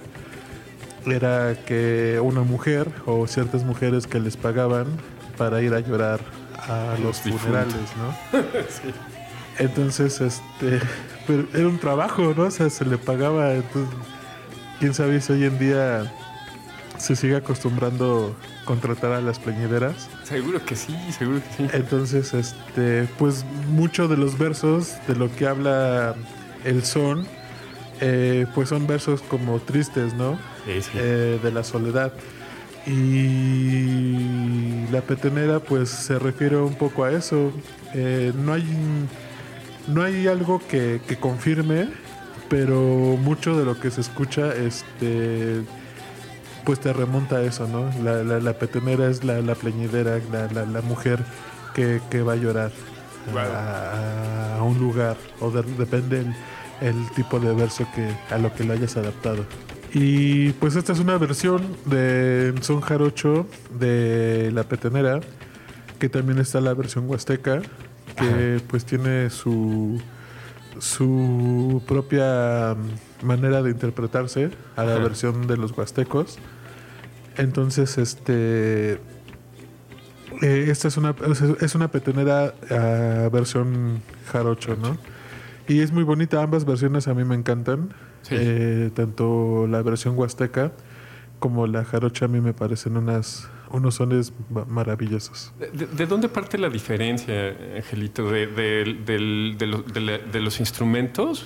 era 1.06 1.56
que 1.66 2.20
una 2.22 2.42
mujer 2.42 2.90
o 3.06 3.28
ciertas 3.28 3.64
mujeres 3.64 4.08
que 4.08 4.20
les 4.20 4.38
pagaban 4.38 4.88
para 5.38 5.62
ir 5.62 5.74
a 5.74 5.80
llorar 5.80 6.20
a 6.58 6.96
los, 7.02 7.22
funerales, 7.22 7.76
¿no? 7.98 8.40
sí. 8.70 8.94
Entonces, 9.60 10.22
este, 10.22 10.80
pero 11.28 11.46
era 11.54 11.68
un 11.68 11.80
trabajo, 11.80 12.34
¿no? 12.36 12.44
O 12.44 12.52
sea, 12.52 12.70
se 12.70 12.86
le 12.86 12.98
pagaba. 12.98 13.54
Entonces, 13.54 13.94
quién 14.80 14.94
sabe 14.94 15.22
si 15.22 15.34
hoy 15.34 15.46
en 15.46 15.60
día 15.60 16.12
se 16.98 17.16
sigue 17.16 17.36
acostumbrando 17.36 18.36
contratar 18.66 19.12
a 19.12 19.22
las 19.22 19.40
pleñideras. 19.40 20.10
Seguro 20.24 20.64
que 20.66 20.76
sí, 20.76 20.96
seguro 21.18 21.42
que 21.42 21.58
sí. 21.58 21.70
Entonces, 21.74 22.34
este, 22.34 23.08
pues 23.18 23.46
muchos 23.68 24.10
de 24.10 24.18
los 24.18 24.38
versos 24.38 24.94
de 25.08 25.16
lo 25.16 25.34
que 25.36 25.48
habla 25.48 26.16
el 26.64 26.84
son, 26.84 27.28
eh, 28.02 28.46
pues 28.54 28.70
son 28.70 28.88
versos 28.88 29.22
como 29.22 29.60
tristes, 29.60 30.14
¿no? 30.14 30.38
Eh, 30.68 31.40
de 31.42 31.52
la 31.52 31.64
soledad. 31.64 32.14
Y 32.86 34.86
la 34.92 35.02
petenera 35.02 35.60
pues 35.60 35.90
se 35.90 36.20
refiere 36.20 36.58
un 36.58 36.76
poco 36.76 37.04
a 37.04 37.12
eso. 37.12 37.52
Eh, 37.94 38.34
no, 38.36 38.54
hay, 38.54 38.66
no 39.88 40.04
hay 40.04 40.28
algo 40.28 40.62
que, 40.68 41.00
confirme, 41.20 41.90
pero 42.50 42.78
mucho 42.78 43.58
de 43.58 43.66
lo 43.66 43.80
que 43.80 43.90
se 43.90 44.02
escucha 44.02 44.54
este, 44.54 45.62
pues 46.66 46.80
te 46.80 46.92
remonta 46.92 47.38
a 47.38 47.44
eso, 47.44 47.68
¿no? 47.68 47.90
La, 48.04 48.24
la, 48.24 48.54
petenera 48.54 49.08
es 49.08 49.24
la, 49.24 49.42
la 49.42 49.56
pleñidera, 49.56 50.20
la, 50.52 50.82
mujer 50.82 51.24
que, 51.74 52.22
va 52.22 52.34
a 52.34 52.36
llorar 52.36 52.72
a, 53.38 54.62
un 54.62 54.78
lugar, 54.78 55.16
o 55.40 55.52
depende 55.52 56.20
el, 56.20 56.36
el 56.84 57.10
tipo 57.16 57.40
de 57.40 57.54
verso 57.54 57.88
que 57.96 58.08
a 58.34 58.38
lo 58.38 58.54
que 58.54 58.64
lo 58.64 58.74
hayas 58.74 58.98
adaptado. 58.98 59.46
Y 59.94 60.52
pues 60.54 60.76
esta 60.76 60.92
es 60.92 61.00
una 61.00 61.18
versión 61.18 61.62
de 61.86 62.54
Son 62.62 62.82
Jarocho 62.82 63.48
de 63.80 64.52
La 64.54 64.64
Petenera, 64.64 65.20
que 66.00 66.10
también 66.10 66.40
está 66.40 66.60
la 66.62 66.74
versión 66.74 67.08
huasteca, 67.10 67.62
que 68.18 68.60
pues 68.68 68.86
tiene 68.86 69.30
su, 69.30 70.02
su 70.80 71.82
propia 71.88 72.76
mm, 72.76 73.26
manera 73.26 73.62
de 73.62 73.70
interpretarse 73.72 74.50
a 74.76 74.84
la 74.84 74.94
Ajá. 74.96 75.04
versión 75.04 75.48
de 75.48 75.58
los 75.58 75.72
huastecos. 75.78 76.38
Entonces, 77.38 77.98
este. 77.98 78.94
eh, 80.42 80.66
esta 80.70 80.88
es 80.88 80.98
una, 80.98 81.16
es 81.62 81.76
una 81.76 81.88
petonera 81.90 82.54
ah, 82.70 83.30
versión 83.32 84.02
jarocho, 84.32 84.76
¿no? 84.76 84.98
Y 85.68 85.80
es 85.80 85.92
muy 85.92 86.04
bonita, 86.04 86.42
ambas 86.44 86.66
versiones 86.66 87.08
a 87.08 87.14
mí 87.14 87.24
me 87.24 87.36
encantan. 87.36 87.94
Sí. 88.24 88.36
Eh, 88.38 88.92
tanto 88.94 89.68
la 89.70 89.82
versión 89.82 90.18
huasteca 90.18 90.72
como 91.40 91.68
la 91.68 91.84
jarocha 91.84 92.26
a 92.26 92.28
mí 92.30 92.40
me 92.40 92.54
parecen 92.54 92.96
unas, 92.96 93.50
unos 93.70 93.96
sones 93.96 94.32
ma- 94.50 94.64
maravillosos. 94.66 95.52
¿De, 95.60 95.88
de 95.88 96.06
dónde 96.06 96.30
parte 96.30 96.58
la 96.58 96.70
diferencia, 96.70 97.50
Angelito? 97.76 98.30
¿De, 98.32 98.48
de- 98.48 99.68
lo- 99.68 99.84
la- 100.00 100.40
los 100.40 100.60
instrumentos? 100.62 101.46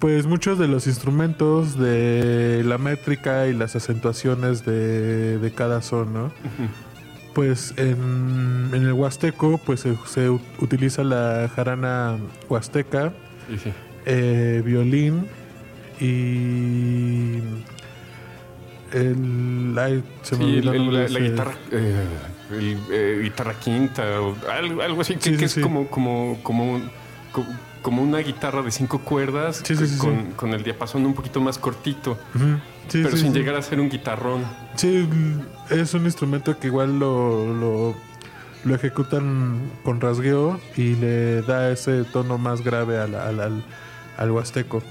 Pues 0.00 0.26
muchos 0.26 0.58
de 0.58 0.66
los 0.66 0.86
instrumentos, 0.86 1.78
de 1.78 2.62
la 2.64 2.78
métrica 2.78 3.46
y 3.46 3.52
las 3.52 3.76
acentuaciones 3.76 4.64
de, 4.64 5.38
de 5.38 5.52
cada 5.52 5.82
son, 5.82 6.12
¿no? 6.14 6.32
Pues 7.34 7.74
en, 7.76 8.70
en 8.72 8.82
el 8.82 8.92
huasteco 8.94 9.58
pues 9.64 9.80
se, 9.80 9.96
se 10.06 10.30
utiliza 10.30 11.04
la 11.04 11.48
jarana 11.54 12.16
huasteca, 12.48 13.12
Sí, 13.50 13.58
sí. 13.58 13.72
eh, 14.06 14.62
violín 14.64 15.26
y 16.00 17.38
el, 18.92 19.76
ay, 19.78 20.02
se 20.22 20.36
me 20.36 20.44
Sí, 20.44 20.50
olvidó 20.56 20.70
el- 20.72 20.76
el 20.76 20.84
nombre 20.84 21.08
la, 21.08 21.08
la 21.20 21.20
guitarra, 21.28 21.54
eh, 21.70 22.04
el, 22.52 22.78
eh, 22.90 23.20
guitarra 23.22 23.54
quinta 23.54 24.20
o 24.20 24.34
algo, 24.50 24.82
algo 24.82 25.00
así, 25.02 25.14
que, 25.16 25.30
Sí, 25.30 25.36
que 25.36 25.48
sí, 25.48 25.60
es 25.60 25.64
como, 25.66 25.86
como, 25.88 26.38
como, 26.42 26.80
co- 27.32 27.46
como 27.82 28.02
una 28.02 28.18
guitarra 28.18 28.62
de 28.62 28.70
cinco 28.70 28.98
cuerdas 29.00 29.62
con, 29.98 30.32
con 30.32 30.52
el 30.52 30.62
diapasón 30.62 31.06
un 31.06 31.14
poquito 31.14 31.40
más 31.40 31.58
cortito, 31.58 32.18
pero 32.90 33.16
sin 33.16 33.32
llegar 33.32 33.54
a 33.56 33.62
ser 33.62 33.80
un 33.80 33.88
guitarrón. 33.88 34.42
Sí, 34.76 35.08
es 35.70 35.94
un 35.94 36.04
instrumento 36.04 36.58
que 36.58 36.66
igual 36.66 36.98
lo, 36.98 37.54
lo, 37.54 37.96
lo 38.64 38.74
ejecutan 38.74 39.58
con 39.84 40.00
rasgueo 40.00 40.60
y 40.76 40.94
le 40.96 41.42
da 41.42 41.70
ese 41.70 42.04
tono 42.04 42.38
más 42.38 42.62
grave 42.62 42.98
al, 42.98 43.14
al, 43.14 43.40
al, 43.40 43.62
al 44.18 44.30
huasteco. 44.30 44.82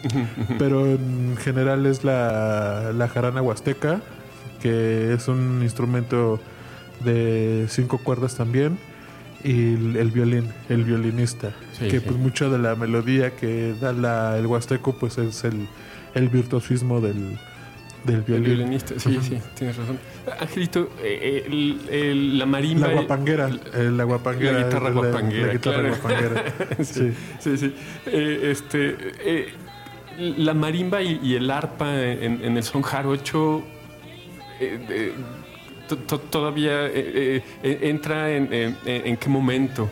Pero 0.57 0.85
en 0.87 1.37
general 1.37 1.85
es 1.85 2.03
la, 2.03 2.91
la 2.93 3.07
jarana 3.07 3.41
huasteca, 3.41 4.01
que 4.61 5.13
es 5.13 5.27
un 5.27 5.61
instrumento 5.61 6.39
de 7.03 7.67
cinco 7.69 7.97
cuerdas 7.99 8.35
también, 8.35 8.77
y 9.43 9.73
el, 9.75 9.95
el 9.95 10.11
violín, 10.11 10.49
el 10.67 10.83
violinista, 10.83 11.51
Sí, 11.71 11.87
que 11.87 11.99
sí. 11.99 12.05
pues 12.05 12.17
mucha 12.17 12.49
de 12.49 12.57
la 12.57 12.75
melodía 12.75 13.31
que 13.37 13.73
da 13.79 13.93
la, 13.93 14.37
el 14.37 14.45
huasteco 14.47 14.97
pues 14.99 15.17
es 15.17 15.45
el, 15.45 15.65
el 16.13 16.27
virtuosismo 16.27 16.99
del, 16.99 17.39
del 18.03 18.15
El 18.17 18.21
violín. 18.23 18.43
violinista, 18.43 18.95
sí, 18.97 19.17
sí, 19.21 19.39
tienes 19.55 19.77
razón. 19.77 19.97
Angelito, 20.39 20.89
eh, 21.01 21.43
el- 21.47 21.81
el- 21.89 22.37
la 22.39 22.45
marimba... 22.45 22.87
La 22.87 22.93
guapanguera, 22.93 23.49
eh, 23.73 23.89
la 23.91 24.03
guapanguera. 24.03 24.51
La 24.59 24.63
guitarra 24.65 24.89
guapanguera, 24.91 25.47
La, 25.47 25.53
guitarra 25.53 25.77
claro. 25.77 25.89
guapanguera. 26.01 26.43
sí, 26.83 26.83
Sí. 26.83 27.13
sí, 27.39 27.57
sí. 27.57 27.75
Eh, 28.05 28.49
este, 28.51 28.95
eh, 29.23 29.47
la 30.37 30.53
marimba 30.53 31.01
y, 31.01 31.19
y 31.23 31.35
el 31.35 31.49
arpa 31.49 31.93
en, 32.03 32.43
en 32.43 32.57
el 32.57 32.63
son 32.63 32.81
jarocho 32.81 33.63
eh, 34.59 34.85
eh, 34.89 35.13
to- 35.87 35.97
to- 35.97 36.19
todavía 36.19 36.85
eh, 36.87 37.41
eh, 37.63 37.79
entra 37.83 38.29
en, 38.31 38.51
en- 38.53 38.77
en 38.85 39.17
qué 39.17 39.29
momento. 39.29 39.89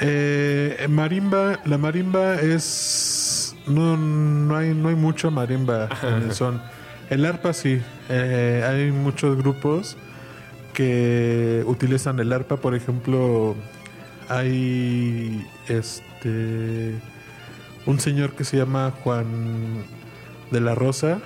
Eh, 0.00 0.86
marimba, 0.88 1.60
la 1.66 1.76
marimba 1.78 2.34
es 2.36 3.54
no, 3.66 3.96
no 3.96 4.56
hay 4.56 4.74
no 4.74 4.88
hay 4.88 4.94
mucha 4.94 5.30
marimba 5.30 5.88
en 6.02 6.22
el 6.22 6.32
son. 6.34 6.60
El 7.10 7.26
arpa 7.26 7.52
sí, 7.52 7.80
eh, 8.08 8.64
hay 8.68 8.92
muchos 8.92 9.36
grupos 9.36 9.96
que 10.74 11.64
utilizan 11.66 12.20
el 12.20 12.32
arpa, 12.32 12.56
por 12.58 12.74
ejemplo, 12.74 13.56
hay 14.28 15.44
este 15.68 16.94
un 17.86 17.98
señor 18.00 18.34
que 18.34 18.44
se 18.44 18.56
llama 18.58 18.92
Juan 19.02 19.84
de 20.50 20.60
la 20.60 20.74
Rosa. 20.76 21.20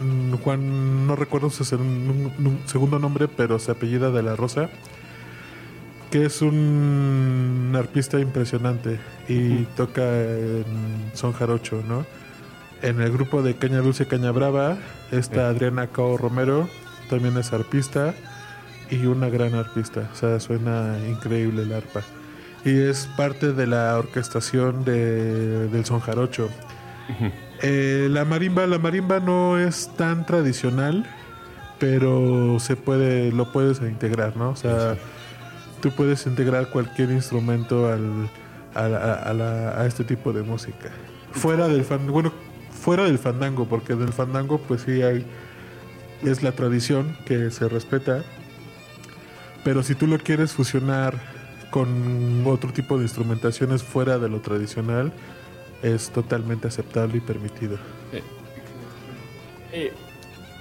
Mm, 0.00 0.34
Juan, 0.36 1.06
no 1.06 1.16
recuerdo 1.16 1.50
su 1.50 1.64
segun- 1.64 2.32
un 2.38 2.60
segundo 2.66 2.98
nombre, 3.00 3.28
pero 3.28 3.58
se 3.58 3.72
apellida 3.72 4.10
de 4.12 4.22
la 4.22 4.36
Rosa 4.36 4.70
que 6.10 6.24
es 6.24 6.40
un 6.42 7.72
arpista 7.76 8.18
impresionante 8.20 8.98
y 9.28 9.64
toca 9.76 10.02
en 10.22 10.64
son 11.14 11.32
jarocho, 11.32 11.82
¿no? 11.86 12.06
En 12.82 13.00
el 13.00 13.10
grupo 13.12 13.42
de 13.42 13.54
Caña 13.56 13.78
Dulce 13.80 14.06
Caña 14.06 14.30
Brava 14.30 14.76
está 15.10 15.48
Adriana 15.48 15.88
Cao 15.88 16.16
Romero, 16.16 16.68
también 17.10 17.36
es 17.36 17.52
arpista 17.52 18.14
y 18.90 19.06
una 19.06 19.28
gran 19.28 19.54
arpista, 19.54 20.08
o 20.12 20.16
sea, 20.16 20.38
suena 20.40 20.96
increíble 21.08 21.62
el 21.62 21.72
arpa. 21.72 22.02
Y 22.64 22.78
es 22.78 23.08
parte 23.16 23.52
de 23.52 23.66
la 23.66 23.96
orquestación 23.98 24.84
de- 24.84 25.68
del 25.68 25.84
son 25.84 26.00
jarocho. 26.00 26.48
Eh, 27.62 28.08
la 28.10 28.24
marimba, 28.24 28.66
la 28.66 28.78
marimba 28.78 29.18
no 29.20 29.58
es 29.58 29.90
tan 29.96 30.24
tradicional, 30.26 31.04
pero 31.78 32.58
se 32.60 32.76
puede, 32.76 33.32
lo 33.32 33.50
puedes 33.52 33.80
integrar, 33.80 34.36
¿no? 34.36 34.50
O 34.50 34.56
sea, 34.56 34.96
tú 35.80 35.90
puedes 35.90 36.26
integrar 36.26 36.68
cualquier 36.70 37.10
instrumento 37.10 37.90
al, 37.92 38.30
a, 38.74 38.88
la- 38.88 39.14
a 39.14 39.32
la- 39.34 39.80
a 39.80 39.86
este 39.86 40.04
tipo 40.04 40.32
de 40.32 40.42
música. 40.42 40.90
Fuera 41.32 41.68
del 41.68 41.84
fan, 41.84 42.06
bueno, 42.06 42.32
fuera 42.88 43.04
del 43.04 43.18
fandango, 43.18 43.66
porque 43.66 43.94
del 43.96 44.14
fandango 44.14 44.56
pues 44.56 44.80
sí 44.80 45.02
hay, 45.02 45.22
es 46.22 46.42
la 46.42 46.52
tradición 46.52 47.18
que 47.26 47.50
se 47.50 47.68
respeta, 47.68 48.24
pero 49.62 49.82
si 49.82 49.94
tú 49.94 50.06
lo 50.06 50.16
quieres 50.16 50.54
fusionar 50.54 51.14
con 51.68 52.46
otro 52.46 52.72
tipo 52.72 52.96
de 52.96 53.02
instrumentaciones 53.02 53.82
fuera 53.82 54.18
de 54.18 54.30
lo 54.30 54.40
tradicional, 54.40 55.12
es 55.82 56.08
totalmente 56.08 56.68
aceptable 56.68 57.18
y 57.18 57.20
permitido. 57.20 57.76
Eh, 59.70 59.92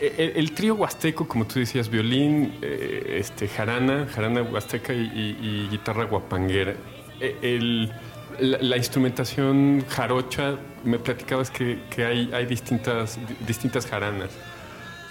eh, 0.01 0.33
el, 0.35 0.51
trío 0.51 0.75
huasteco, 0.75 1.29
como 1.29 1.47
tú 1.47 1.59
decías, 1.59 1.89
violín, 1.89 2.55
eh, 2.61 3.19
este, 3.21 3.47
jarana, 3.47 4.05
jarana 4.05 4.41
huasteca 4.41 4.91
y 4.93 5.69
guitarra 5.71 6.03
guapanguera. 6.03 6.75
Eh, 7.19 7.37
el- 7.41 7.91
la, 8.39 8.77
instrumentación 8.77 9.83
jarocha, 9.89 10.55
me 10.83 10.99
platicabas 10.99 11.49
que, 11.49 11.79
que 11.89 12.05
hay, 12.05 12.31
hay 12.33 12.45
distintas, 12.45 13.17
di- 13.27 13.45
distintas 13.45 13.85
jaranas. 13.85 14.29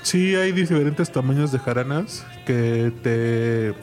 Sí, 0.02 0.36
hay 0.36 0.52
diferentes 0.52 1.10
tamaños 1.10 1.50
de 1.52 1.58
jaranas 1.58 2.24
que 2.46 2.92
te, 3.02 3.74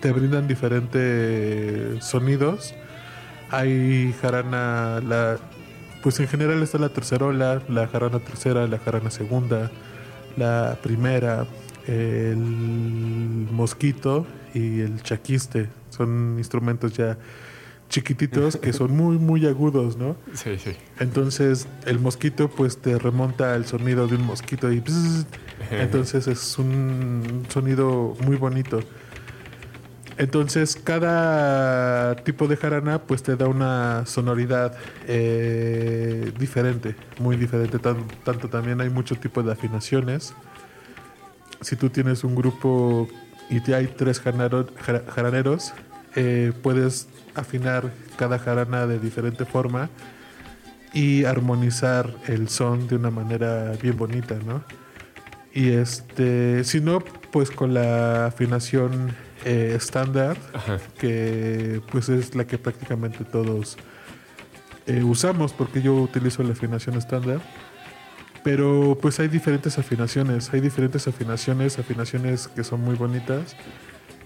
te 0.00 0.12
brindan 0.12 0.46
diferentes 0.46 2.04
sonidos. 2.04 2.74
Hay 3.50 4.14
jarana, 4.20 5.00
la, 5.00 5.38
pues 6.02 6.20
en 6.20 6.28
general 6.28 6.62
está 6.62 6.78
la 6.78 6.90
tercerola, 6.90 7.62
la 7.68 7.86
jarana 7.86 8.18
tercera, 8.18 8.66
la 8.66 8.78
jarana 8.78 9.10
segunda, 9.10 9.70
la 10.36 10.78
primera, 10.82 11.46
el 11.86 12.36
mosquito 13.50 14.26
y 14.54 14.80
el 14.80 15.02
chaquiste. 15.02 15.68
Son 15.90 16.36
instrumentos 16.38 16.92
ya 16.94 17.16
chiquititos 17.92 18.56
que 18.56 18.72
son 18.72 18.96
muy, 18.96 19.18
muy 19.18 19.46
agudos, 19.46 19.98
¿no? 19.98 20.16
Sí, 20.34 20.56
sí. 20.58 20.72
Entonces 20.98 21.66
el 21.84 21.98
mosquito 22.00 22.48
pues 22.48 22.78
te 22.78 22.98
remonta 22.98 23.52
al 23.54 23.66
sonido 23.66 24.06
de 24.08 24.16
un 24.16 24.22
mosquito 24.24 24.72
y 24.72 24.82
entonces 25.70 26.26
es 26.26 26.58
un 26.58 27.44
sonido 27.50 28.16
muy 28.24 28.36
bonito. 28.36 28.80
Entonces 30.16 30.76
cada 30.76 32.16
tipo 32.16 32.46
de 32.48 32.56
jarana 32.56 33.02
pues 33.02 33.22
te 33.22 33.36
da 33.36 33.46
una 33.48 34.04
sonoridad 34.06 34.74
eh, 35.06 36.32
diferente, 36.38 36.94
muy 37.18 37.36
diferente. 37.36 37.78
Tan- 37.78 38.08
tanto 38.24 38.48
también 38.48 38.80
hay 38.80 38.88
muchos 38.88 39.20
tipos 39.20 39.44
de 39.44 39.52
afinaciones. 39.52 40.34
Si 41.60 41.76
tú 41.76 41.90
tienes 41.90 42.24
un 42.24 42.34
grupo 42.34 43.06
y 43.50 43.60
te 43.60 43.74
hay 43.74 43.86
tres 43.86 44.18
jaraneros, 44.20 45.72
eh, 46.14 46.52
puedes 46.62 47.08
afinar 47.34 47.90
cada 48.16 48.38
jarana 48.38 48.86
de 48.86 48.98
diferente 48.98 49.44
forma 49.44 49.88
y 50.92 51.24
armonizar 51.24 52.14
el 52.26 52.48
son 52.48 52.86
de 52.86 52.96
una 52.96 53.10
manera 53.10 53.72
bien 53.80 53.96
bonita, 53.96 54.38
¿no? 54.46 54.62
Y 55.54 55.70
este, 55.70 56.64
si 56.64 56.80
no, 56.80 57.00
pues 57.30 57.50
con 57.50 57.74
la 57.74 58.26
afinación 58.26 59.14
eh, 59.44 59.74
estándar, 59.76 60.36
Ajá. 60.52 60.78
que 60.98 61.80
pues 61.90 62.08
es 62.08 62.34
la 62.34 62.46
que 62.46 62.58
prácticamente 62.58 63.24
todos 63.24 63.76
eh, 64.86 65.02
usamos, 65.02 65.52
porque 65.52 65.82
yo 65.82 65.94
utilizo 65.94 66.42
la 66.42 66.52
afinación 66.52 66.96
estándar. 66.96 67.40
Pero 68.44 68.98
pues 69.00 69.20
hay 69.20 69.28
diferentes 69.28 69.78
afinaciones, 69.78 70.52
hay 70.52 70.60
diferentes 70.60 71.06
afinaciones, 71.06 71.78
afinaciones 71.78 72.48
que 72.48 72.64
son 72.64 72.80
muy 72.80 72.96
bonitas 72.96 73.54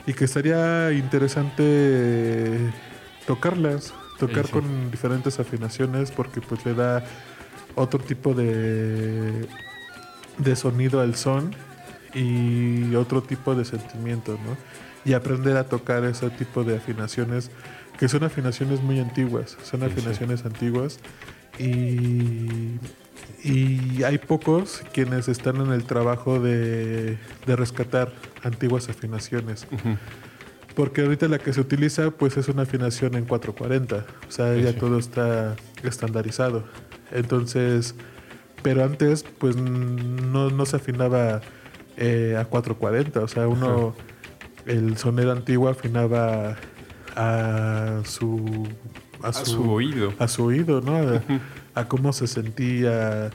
y 0.06 0.14
que 0.14 0.24
estaría 0.24 0.92
interesante 0.92 2.72
tocarlas, 3.26 3.92
tocar 4.18 4.46
Sí, 4.46 4.52
sí. 4.52 4.52
con 4.52 4.90
diferentes 4.90 5.38
afinaciones 5.40 6.10
porque 6.10 6.40
pues 6.40 6.64
le 6.64 6.74
da 6.74 7.04
otro 7.74 7.98
tipo 8.00 8.32
de, 8.34 9.46
de 10.38 10.56
sonido 10.56 11.00
al 11.00 11.16
son 11.16 11.54
y 12.14 12.94
otro 12.94 13.22
tipo 13.22 13.54
de 13.54 13.64
sentimiento, 13.64 14.32
¿no? 14.32 14.56
Y 15.04 15.12
aprender 15.12 15.56
a 15.56 15.64
tocar 15.64 16.04
ese 16.04 16.30
tipo 16.30 16.64
de 16.64 16.76
afinaciones 16.76 17.50
que 17.98 18.08
son 18.08 18.24
afinaciones 18.24 18.80
muy 18.82 19.00
antiguas, 19.00 19.56
son 19.62 19.80
sí. 19.80 19.86
afinaciones 19.86 20.44
antiguas 20.44 20.98
y, 21.58 22.78
y 23.44 24.02
hay 24.02 24.18
pocos 24.18 24.82
quienes 24.92 25.28
están 25.28 25.56
en 25.60 25.72
el 25.72 25.84
trabajo 25.84 26.40
de, 26.40 27.18
de 27.46 27.56
rescatar 27.56 28.12
antiguas 28.42 28.88
afinaciones. 28.88 29.66
Porque 30.74 31.02
ahorita 31.02 31.28
la 31.28 31.38
que 31.38 31.52
se 31.52 31.60
utiliza 31.60 32.10
pues 32.10 32.36
es 32.36 32.48
una 32.48 32.62
afinación 32.62 33.14
en 33.14 33.24
440, 33.24 34.04
o 34.28 34.30
sea, 34.30 34.54
Sí, 34.54 34.62
ya 34.62 34.72
sí. 34.72 34.78
todo 34.78 34.98
está 34.98 35.56
estandarizado. 35.82 36.64
Entonces, 37.12 37.94
pero 38.62 38.84
antes 38.84 39.24
pues 39.38 39.56
no, 39.56 40.50
no 40.50 40.66
se 40.66 40.76
afinaba 40.76 41.40
eh, 41.96 42.36
a 42.38 42.44
440, 42.44 43.20
o 43.20 43.28
sea, 43.28 43.48
uno, 43.48 43.94
el 44.66 44.98
sonero 44.98 45.32
antiguo 45.32 45.68
afinaba 45.68 46.56
a 47.14 48.00
su... 48.04 48.68
A 49.22 49.32
su 49.32 49.70
oído. 49.72 50.12
a 50.18 50.28
su 50.28 50.44
oído, 50.44 50.82
¿no? 50.82 50.96
A, 50.98 51.22
a 51.76 51.86
cómo 51.86 52.12
se 52.12 52.26
sentía 52.26 53.30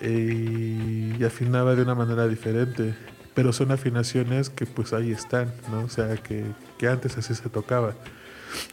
eh, 0.00 1.14
y 1.18 1.22
afinaba 1.24 1.76
de 1.76 1.82
una 1.82 1.94
manera 1.94 2.26
diferente. 2.26 2.94
Pero 3.34 3.52
son 3.52 3.70
afinaciones 3.70 4.50
que 4.50 4.66
pues 4.66 4.92
ahí 4.92 5.12
están, 5.12 5.52
¿no? 5.70 5.80
O 5.84 5.88
sea, 5.88 6.16
que, 6.16 6.44
que 6.78 6.88
antes 6.88 7.16
así 7.16 7.34
se 7.34 7.48
tocaba. 7.48 7.94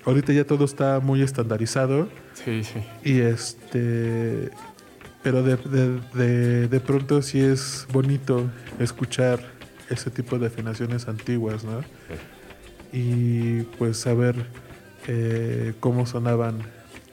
Ahorita 0.06 0.34
ya 0.34 0.44
todo 0.44 0.66
está 0.66 1.00
muy 1.00 1.22
estandarizado 1.22 2.10
Sí, 2.34 2.64
sí. 2.64 2.80
y 3.04 3.20
este... 3.20 4.50
Pero 5.22 5.44
de, 5.44 5.58
de, 5.58 6.00
de, 6.14 6.68
de 6.70 6.80
pronto 6.80 7.22
sí 7.22 7.40
es 7.42 7.86
bonito 7.92 8.50
escuchar 8.80 9.40
ese 9.90 10.10
tipo 10.12 10.40
de 10.40 10.48
afinaciones 10.48 11.08
antiguas, 11.10 11.64
¿no? 11.66 11.82
Y 12.94 13.64
pues 13.78 13.98
saber 13.98 14.46
eh, 15.08 15.74
cómo 15.82 16.06
sonaban 16.06 16.60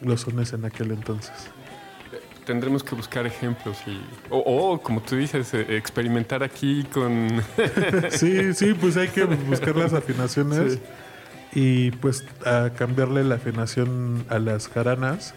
los 0.02 0.20
sones 0.22 0.52
en 0.52 0.64
aquel 0.64 0.92
entonces. 0.92 1.32
Tendremos 2.46 2.82
que 2.84 2.94
buscar 2.94 3.26
ejemplos 3.26 3.76
y. 3.86 4.00
O, 4.30 4.38
o, 4.38 4.80
como 4.80 5.02
tú 5.02 5.16
dices, 5.16 5.52
eh, 5.52 5.76
experimentar 5.76 6.42
aquí 6.42 6.84
con. 6.84 7.42
Sí, 8.10 8.54
sí, 8.54 8.72
pues 8.72 8.96
hay 8.96 9.08
que 9.08 9.24
buscar 9.24 9.76
las 9.76 9.92
afinaciones 9.92 10.74
Sí. 10.74 10.80
y 11.60 11.90
pues 11.90 12.24
a 12.44 12.70
cambiarle 12.76 13.24
la 13.24 13.34
afinación 13.34 14.24
a 14.28 14.38
las 14.38 14.68
jaranas 14.68 15.34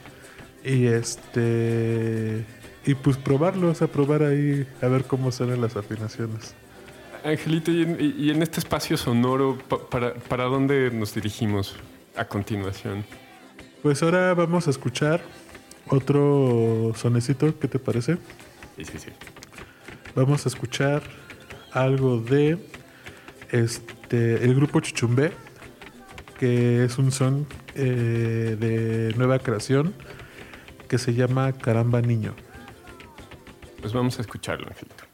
y 0.64 0.86
este 0.88 2.46
y 2.86 2.94
pues 2.94 3.18
probarlo, 3.18 3.70
o 3.72 3.76
sea, 3.76 3.88
probar 3.88 4.24
ahí 4.24 4.68
a 4.82 4.88
ver 4.88 5.06
cómo 5.06 5.32
suenan 5.32 5.62
las 5.62 5.76
afinaciones. 5.76 6.54
Angelito, 7.24 7.72
y 7.72 7.82
en, 7.84 7.98
y- 8.00 8.24
y 8.26 8.30
en 8.30 8.42
este 8.44 8.60
espacio 8.60 8.96
sonoro, 8.98 9.58
pa- 9.68 9.80
para, 9.90 10.14
¿para 10.14 10.46
dónde 10.46 10.90
nos 10.92 11.14
dirigimos 11.14 11.76
a 12.16 12.26
continuación? 12.26 13.04
Pues 13.84 14.02
ahora 14.04 14.34
vamos 14.34 14.68
a 14.68 14.70
escuchar 14.70 15.22
otro 15.90 16.94
sonecito, 16.96 17.58
¿qué 17.60 17.68
te 17.68 17.80
parece? 17.80 18.18
Sí, 18.78 18.86
sí, 18.86 19.00
sí. 19.00 19.10
Vamos 20.16 20.46
a 20.46 20.50
escuchar 20.50 21.04
algo 21.72 22.20
de 22.20 22.58
este 23.52 24.44
el 24.44 24.56
grupo 24.56 24.80
Chuchumbé, 24.80 25.32
que 26.40 26.86
es 26.86 26.98
un 26.98 27.12
son 27.12 27.48
eh, 27.76 28.56
de 28.60 29.14
nueva 29.18 29.40
creación 29.40 29.94
que 30.88 30.98
se 30.98 31.14
llama 31.14 31.54
Caramba 31.54 32.02
Niño. 32.02 32.34
Pues 33.82 33.94
vamos 33.94 34.18
a 34.18 34.22
escucharlo, 34.22 34.68
Angelito. 34.68 35.09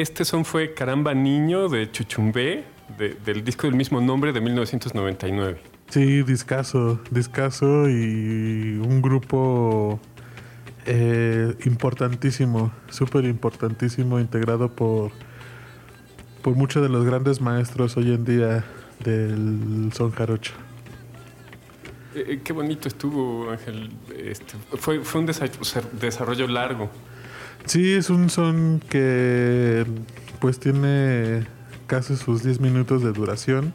Este 0.00 0.24
son 0.24 0.44
fue 0.44 0.72
Caramba 0.74 1.14
Niño 1.14 1.68
de 1.68 1.90
Chuchumbé, 1.90 2.64
del 2.98 3.44
disco 3.44 3.66
del 3.66 3.76
mismo 3.76 4.00
nombre 4.00 4.32
de 4.32 4.40
1999. 4.40 5.60
Sí, 5.88 6.22
discaso, 6.22 7.00
discaso 7.10 7.88
y 7.88 8.80
un 8.82 9.02
grupo 9.02 10.00
eh, 10.86 11.54
importantísimo, 11.64 12.72
súper 12.88 13.24
importantísimo, 13.24 14.18
integrado 14.20 14.74
por, 14.74 15.10
por 16.42 16.54
muchos 16.54 16.82
de 16.82 16.88
los 16.88 17.04
grandes 17.04 17.40
maestros 17.40 17.96
hoy 17.96 18.12
en 18.12 18.24
día 18.24 18.64
del 19.04 19.90
son 19.92 20.10
jarocho. 20.12 20.52
Eh, 22.14 22.24
eh, 22.26 22.40
qué 22.42 22.52
bonito 22.52 22.88
estuvo, 22.88 23.50
Ángel. 23.50 23.90
Este, 24.16 24.54
fue, 24.78 25.00
fue 25.00 25.20
un 25.20 25.26
desarrollo 25.26 26.48
largo. 26.48 26.90
Sí, 27.66 27.92
es 27.92 28.10
un 28.10 28.30
son 28.30 28.80
que 28.88 29.84
pues 30.40 30.58
tiene 30.58 31.46
casi 31.86 32.16
sus 32.16 32.42
10 32.42 32.60
minutos 32.60 33.02
de 33.02 33.12
duración 33.12 33.72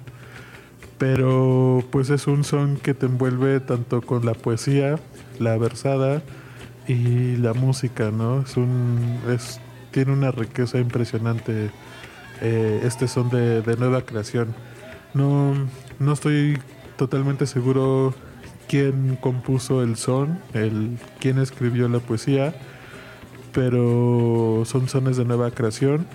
pero 0.97 1.83
pues 1.91 2.09
es 2.09 2.27
un 2.27 2.43
son 2.43 2.77
que 2.77 2.93
te 2.93 3.05
envuelve 3.05 3.59
tanto 3.59 4.01
con 4.01 4.25
la 4.25 4.33
poesía, 4.33 4.97
la 5.39 5.57
versada 5.57 6.21
y 6.87 7.35
la 7.37 7.53
música, 7.53 8.11
¿no? 8.11 8.41
Es 8.41 8.55
un, 8.57 9.19
es, 9.29 9.59
tiene 9.91 10.13
una 10.13 10.31
riqueza 10.31 10.77
impresionante 10.79 11.71
eh, 12.41 12.81
este 12.83 13.07
son 13.07 13.29
de, 13.29 13.75
nueva 13.77 14.01
creación. 14.03 14.53
No, 15.13 15.53
no 15.99 16.13
estoy 16.13 16.59
totalmente 16.97 17.45
seguro 17.45 18.13
quién 18.67 19.17
compuso 19.17 19.81
el 19.81 19.97
son, 19.97 20.39
el, 20.53 20.97
quién 21.19 21.39
escribió 21.39 21.89
la 21.89 21.99
poesía, 21.99 22.55
pero 23.55 24.63
son 24.65 24.87
sones 24.89 25.17
de 25.17 25.25
nueva 25.25 25.49
creación 25.49 26.05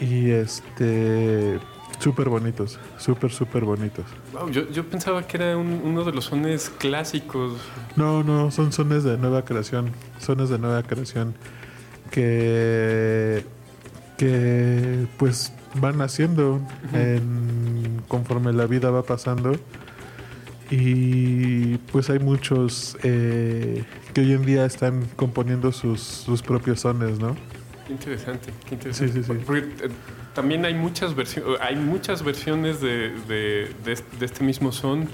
y 0.00 0.30
este 0.30 1.58
Súper 1.98 2.28
bonitos, 2.28 2.78
súper, 2.96 3.32
súper 3.32 3.64
bonitos. 3.64 4.04
yo, 4.52 4.84
pensaba 4.84 5.26
que 5.26 5.36
era 5.36 5.56
uno 5.56 6.04
de 6.04 6.12
los 6.12 6.26
sones 6.26 6.70
clásicos. 6.70 7.54
No, 7.96 8.22
no, 8.22 8.52
son 8.52 8.72
sones 8.72 9.02
de 9.02 9.18
nueva 9.18 9.44
creación, 9.44 9.90
sones 10.20 10.48
de 10.48 10.58
nueva 10.58 10.84
creación 10.84 11.34
que, 12.12 13.44
que 14.16 15.08
pues 15.16 15.52
van 15.74 16.00
haciendo 16.00 16.60
conforme 18.06 18.52
la 18.52 18.66
vida 18.66 18.90
va 18.90 19.02
pasando. 19.02 19.56
Y 20.70 21.78
pues 21.90 22.10
hay 22.10 22.20
muchos 22.20 22.96
eh, 23.02 23.82
que 24.18 24.24
hoy 24.24 24.32
en 24.32 24.44
día 24.44 24.64
están 24.64 25.04
componiendo 25.14 25.70
sus, 25.70 26.00
sus 26.00 26.42
propios 26.42 26.80
sones, 26.80 27.20
¿no? 27.20 27.36
Qué 27.86 27.92
interesante, 27.92 28.52
qué 28.66 28.74
interesante. 28.74 29.12
Sí, 29.12 29.22
sí, 29.22 29.32
sí. 29.32 29.54
Eh, 29.54 29.88
también 30.34 30.64
hay 30.64 30.74
muchas 30.74 31.14
versiones, 31.14 31.60
hay 31.60 31.76
muchas 31.76 32.24
versiones 32.24 32.80
de, 32.80 33.12
de, 33.28 33.68
este 34.20 34.42
mismo 34.42 34.72
son. 34.72 35.08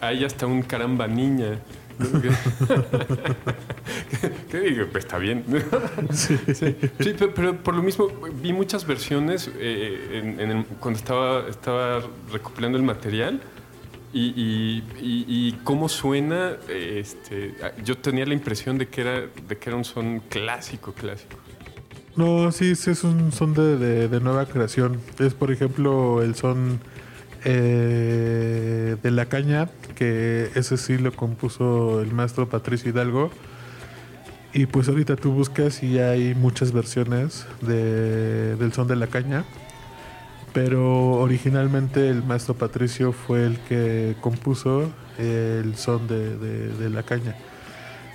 Hay 0.00 0.24
hasta 0.24 0.46
un 0.46 0.62
caramba 0.62 1.06
niña. 1.06 1.60
¿Qué 4.50 4.60
digo? 4.70 4.86
Pues 4.90 5.04
está 5.04 5.18
bien. 5.18 5.44
sí. 6.12 6.40
pero, 7.36 7.56
por 7.56 7.74
lo 7.76 7.82
mismo 7.84 8.08
vi 8.42 8.52
muchas 8.52 8.84
versiones 8.84 9.48
eh, 9.58 10.64
cuando 10.80 10.98
estaba, 10.98 11.48
estaba 11.48 12.00
recopilando 12.32 12.78
el 12.78 12.84
material 12.84 13.40
y, 14.12 14.82
y, 15.00 15.52
cómo 15.64 15.88
suena. 15.88 16.56
Este, 16.68 17.54
yo 17.84 17.96
tenía 17.98 18.26
la 18.26 18.34
impresión 18.34 18.78
de 18.78 18.88
que 18.88 19.00
era, 19.00 19.20
de 19.20 19.58
que 19.58 19.70
era 19.70 19.76
un 19.76 19.84
son 19.84 20.20
clásico, 20.20 20.92
clásico. 20.92 21.36
No, 22.16 22.52
sí, 22.52 22.74
sí 22.74 22.90
es 22.90 23.04
un 23.04 23.32
son 23.32 23.54
de, 23.54 24.08
de, 24.08 24.20
nueva 24.20 24.46
creación. 24.46 25.00
Es, 25.18 25.32
por 25.32 25.50
ejemplo, 25.50 26.22
el 26.22 26.34
son 26.34 26.80
eh, 27.44 28.96
de 29.02 29.10
la 29.10 29.26
caña, 29.26 29.70
que 29.94 30.50
ese 30.54 30.76
sí 30.76 30.98
lo 30.98 31.12
compuso 31.12 32.02
el 32.02 32.12
maestro 32.12 32.48
Patricio 32.48 32.90
Hidalgo. 32.90 33.30
Y 34.52 34.66
pues 34.66 34.88
ahorita 34.88 35.16
tú 35.16 35.32
buscas 35.32 35.82
y 35.82 35.98
hay 35.98 36.34
muchas 36.34 36.72
versiones 36.72 37.46
de, 37.62 38.56
del 38.56 38.74
son 38.74 38.86
de 38.86 38.96
la 38.96 39.06
caña. 39.06 39.46
Pero 40.52 41.12
originalmente 41.12 42.08
el 42.08 42.22
maestro 42.22 42.54
Patricio 42.54 43.12
fue 43.12 43.46
el 43.46 43.58
que 43.60 44.16
compuso 44.20 44.90
el 45.18 45.74
son 45.76 46.06
de, 46.08 46.36
de 46.36 46.90
la 46.90 47.02
caña. 47.02 47.36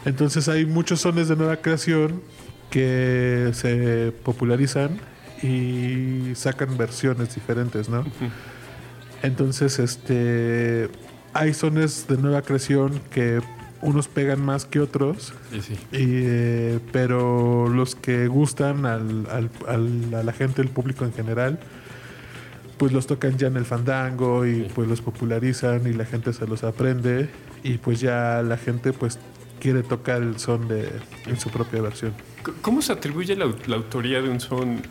Entonces 0.06 0.48
hay 0.48 0.66
muchos 0.66 1.02
sones 1.02 1.28
de 1.28 1.36
nueva 1.36 1.58
creación 1.58 2.22
que 2.70 3.50
se 3.54 4.14
popularizan 4.24 5.00
y 5.42 6.34
sacan 6.36 6.78
versiones 6.78 7.34
diferentes, 7.36 7.90
¿no? 7.90 8.04
Entonces, 9.24 9.80
este 9.80 10.90
hay 11.34 11.54
sones 11.54 12.08
de 12.08 12.18
nueva 12.18 12.42
creación 12.42 13.00
que 13.12 13.42
unos 13.82 14.08
pegan 14.08 14.44
más 14.44 14.66
que 14.66 14.80
otros, 14.80 15.34
eh, 15.92 16.80
pero 16.92 17.68
los 17.68 17.96
que 17.96 18.28
gustan 18.28 18.86
al, 18.88 19.28
al, 19.68 20.16
a 20.16 20.24
la 20.24 20.34
gente, 20.34 20.62
el 20.64 20.70
público 20.70 21.06
en 21.06 21.14
general, 21.14 21.60
pues 22.78 22.92
los 22.92 23.08
tocan 23.08 23.38
ya 23.38 23.48
en 23.48 23.58
el 23.58 23.66
fandango 23.66 24.46
y 24.46 24.70
pues 24.76 24.88
los 24.88 25.02
popularizan 25.02 25.88
y 25.88 25.94
la 25.94 26.06
gente 26.06 26.34
se 26.34 26.48
los 26.48 26.64
aprende 26.64 27.30
y 27.64 27.78
pues 27.78 28.00
ya 28.00 28.42
la 28.44 28.58
gente 28.58 28.94
pues 28.94 29.20
quiere 29.60 29.84
tocar 29.84 30.22
el 30.22 30.40
son 30.40 30.68
de, 30.68 30.90
en 31.26 31.40
su 31.40 31.50
propia 31.50 31.82
versión. 31.82 32.14
¿Cómo 32.62 32.82
se 32.82 32.94
atribuye 32.94 33.36
la, 33.36 33.46
autoría 33.76 34.22
de 34.22 34.30
un 34.30 34.40
son? 34.40 34.82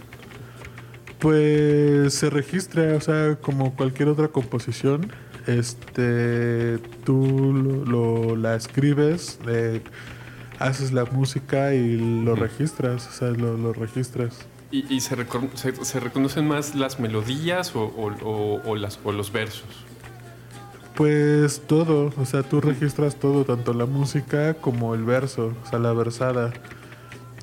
Pues 1.18 2.12
se 2.12 2.28
registra, 2.28 2.94
o 2.96 3.00
sea, 3.00 3.36
como 3.36 3.74
cualquier 3.74 4.08
otra 4.08 4.28
composición, 4.28 5.10
este, 5.46 6.78
tú 7.04 7.84
lo, 7.86 8.36
la 8.36 8.56
escribes, 8.56 9.38
haces 10.58 10.92
la 10.92 11.04
música 11.06 11.74
y 11.74 12.22
lo 12.22 12.34
registras, 12.34 13.08
o 13.08 13.12
sea, 13.12 13.28
lo, 13.30 13.72
registras. 13.72 14.46
¿Y, 14.70 15.00
se, 15.00 15.14
reconocen 15.14 16.48
más 16.48 16.74
las 16.74 16.98
melodías 16.98 17.72
o, 17.74 18.76
las, 18.76 18.98
o 19.04 19.12
los 19.12 19.32
versos? 19.32 19.68
Pues 20.94 21.62
todo, 21.66 22.12
o 22.16 22.24
sea, 22.24 22.42
tú 22.42 22.60
registras 22.60 23.16
todo, 23.16 23.44
tanto 23.44 23.74
la 23.74 23.86
música 23.86 24.54
como 24.54 24.94
el 24.94 25.04
verso, 25.04 25.54
o 25.62 25.68
sea, 25.68 25.78
la 25.78 25.92
versada. 25.92 26.52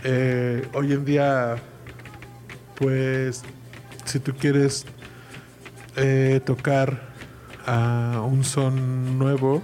Eh, 0.04 0.68
hoy 0.74 0.92
en 0.92 1.06
día, 1.06 1.56
pues, 2.76 3.44
si 4.06 4.20
tú 4.20 4.34
quieres 4.34 4.86
eh, 5.96 6.42
tocar 6.46 7.14
a 7.66 8.22
un 8.26 8.44
son 8.44 9.18
nuevo, 9.18 9.64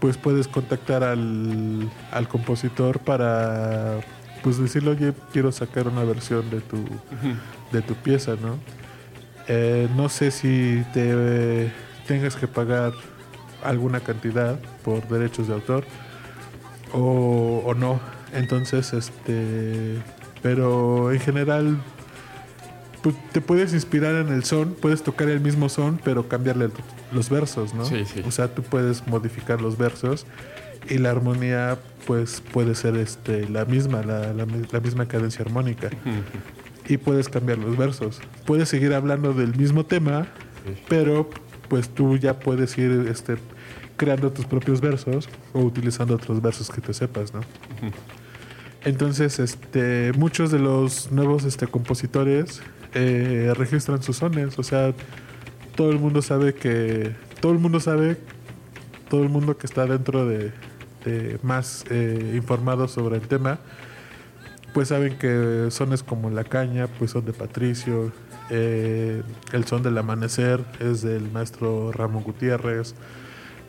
pues 0.00 0.16
puedes 0.16 0.48
contactar 0.48 1.04
al, 1.04 1.90
compositor 2.28 2.98
para 2.98 4.00
pues 4.42 4.58
decirle, 4.58 4.90
oye, 4.90 5.12
quiero 5.32 5.52
sacar 5.52 5.88
una 5.88 6.04
versión 6.04 6.48
de 6.50 6.60
tu, 6.60 6.84
de 7.72 7.82
tu 7.82 7.94
pieza, 7.94 8.36
¿no? 8.40 8.58
Eh, 9.48 9.88
no 9.96 10.08
sé 10.08 10.30
si 10.30 10.84
te 10.92 11.72
tengas 12.06 12.36
que 12.36 12.46
pagar 12.46 12.92
alguna 13.62 14.00
cantidad 14.00 14.58
por 14.84 15.06
derechos 15.08 15.48
de 15.48 15.54
autor 15.54 15.84
o, 16.92 17.62
o 17.64 17.74
no 17.74 18.00
entonces, 18.32 18.92
este, 18.92 19.98
pero 20.42 21.12
en 21.12 21.20
general 21.20 21.78
pues, 23.02 23.14
te 23.32 23.40
puedes 23.40 23.74
inspirar 23.74 24.14
en 24.14 24.28
el 24.28 24.44
son, 24.44 24.74
puedes 24.74 25.02
tocar 25.02 25.28
el 25.28 25.40
mismo 25.40 25.68
son, 25.68 26.00
pero 26.02 26.28
cambiarle 26.28 26.70
los 27.12 27.28
versos, 27.28 27.74
¿no? 27.74 27.84
Sí, 27.84 28.04
sí. 28.06 28.22
O 28.26 28.30
sea, 28.30 28.48
tú 28.48 28.62
puedes 28.62 29.06
modificar 29.06 29.60
los 29.60 29.76
versos 29.76 30.26
y 30.88 30.98
la 30.98 31.10
armonía 31.10 31.78
pues 32.06 32.42
puede 32.52 32.74
ser 32.74 32.96
este 32.96 33.48
la 33.48 33.64
misma, 33.64 34.02
la, 34.02 34.32
la, 34.32 34.80
misma 34.80 35.06
cadencia 35.06 35.44
armónica. 35.44 35.90
Y 36.88 36.96
puedes 36.96 37.28
cambiar 37.28 37.58
los 37.58 37.76
versos. 37.76 38.20
Puedes 38.44 38.68
seguir 38.68 38.92
hablando 38.92 39.32
del 39.32 39.54
mismo 39.54 39.86
tema, 39.86 40.26
pero 40.88 41.30
pues 41.68 41.88
tú 41.88 42.16
ya 42.16 42.40
puedes 42.40 42.76
ir 42.76 43.06
este 43.08 43.36
creando 43.96 44.32
tus 44.32 44.46
propios 44.46 44.80
versos 44.80 45.28
o 45.52 45.60
utilizando 45.60 46.16
otros 46.16 46.42
versos 46.42 46.70
que 46.70 46.80
te 46.80 46.92
sepas, 46.92 47.32
¿no? 47.32 47.40
Entonces, 48.84 49.38
este, 49.38 50.12
muchos 50.14 50.50
de 50.50 50.58
los 50.58 51.12
nuevos 51.12 51.44
este, 51.44 51.68
compositores 51.68 52.62
eh, 52.94 53.52
registran 53.56 54.02
sus 54.02 54.16
sones. 54.16 54.58
O 54.58 54.62
sea, 54.62 54.92
todo 55.76 55.90
el 55.90 55.98
mundo 55.98 56.20
sabe 56.20 56.54
que. 56.54 57.14
Todo 57.40 57.52
el 57.52 57.58
mundo 57.58 57.80
sabe. 57.80 58.16
Todo 59.08 59.22
el 59.22 59.28
mundo 59.28 59.56
que 59.56 59.66
está 59.66 59.86
dentro 59.86 60.26
de, 60.26 60.52
más 61.42 61.84
eh, 61.90 62.32
informado 62.34 62.88
sobre 62.88 63.16
el 63.16 63.28
tema. 63.28 63.58
Pues 64.74 64.88
saben 64.88 65.18
que 65.18 65.66
sones 65.70 66.02
como 66.02 66.30
La 66.30 66.44
Caña, 66.44 66.86
pues 66.98 67.10
son 67.10 67.24
de 67.24 67.32
Patricio. 67.32 68.12
Eh, 68.50 69.22
el 69.52 69.64
son 69.64 69.82
del 69.82 69.98
amanecer 69.98 70.64
es 70.80 71.02
del 71.02 71.30
maestro 71.30 71.92
Ramón 71.92 72.22
Gutiérrez. 72.22 72.94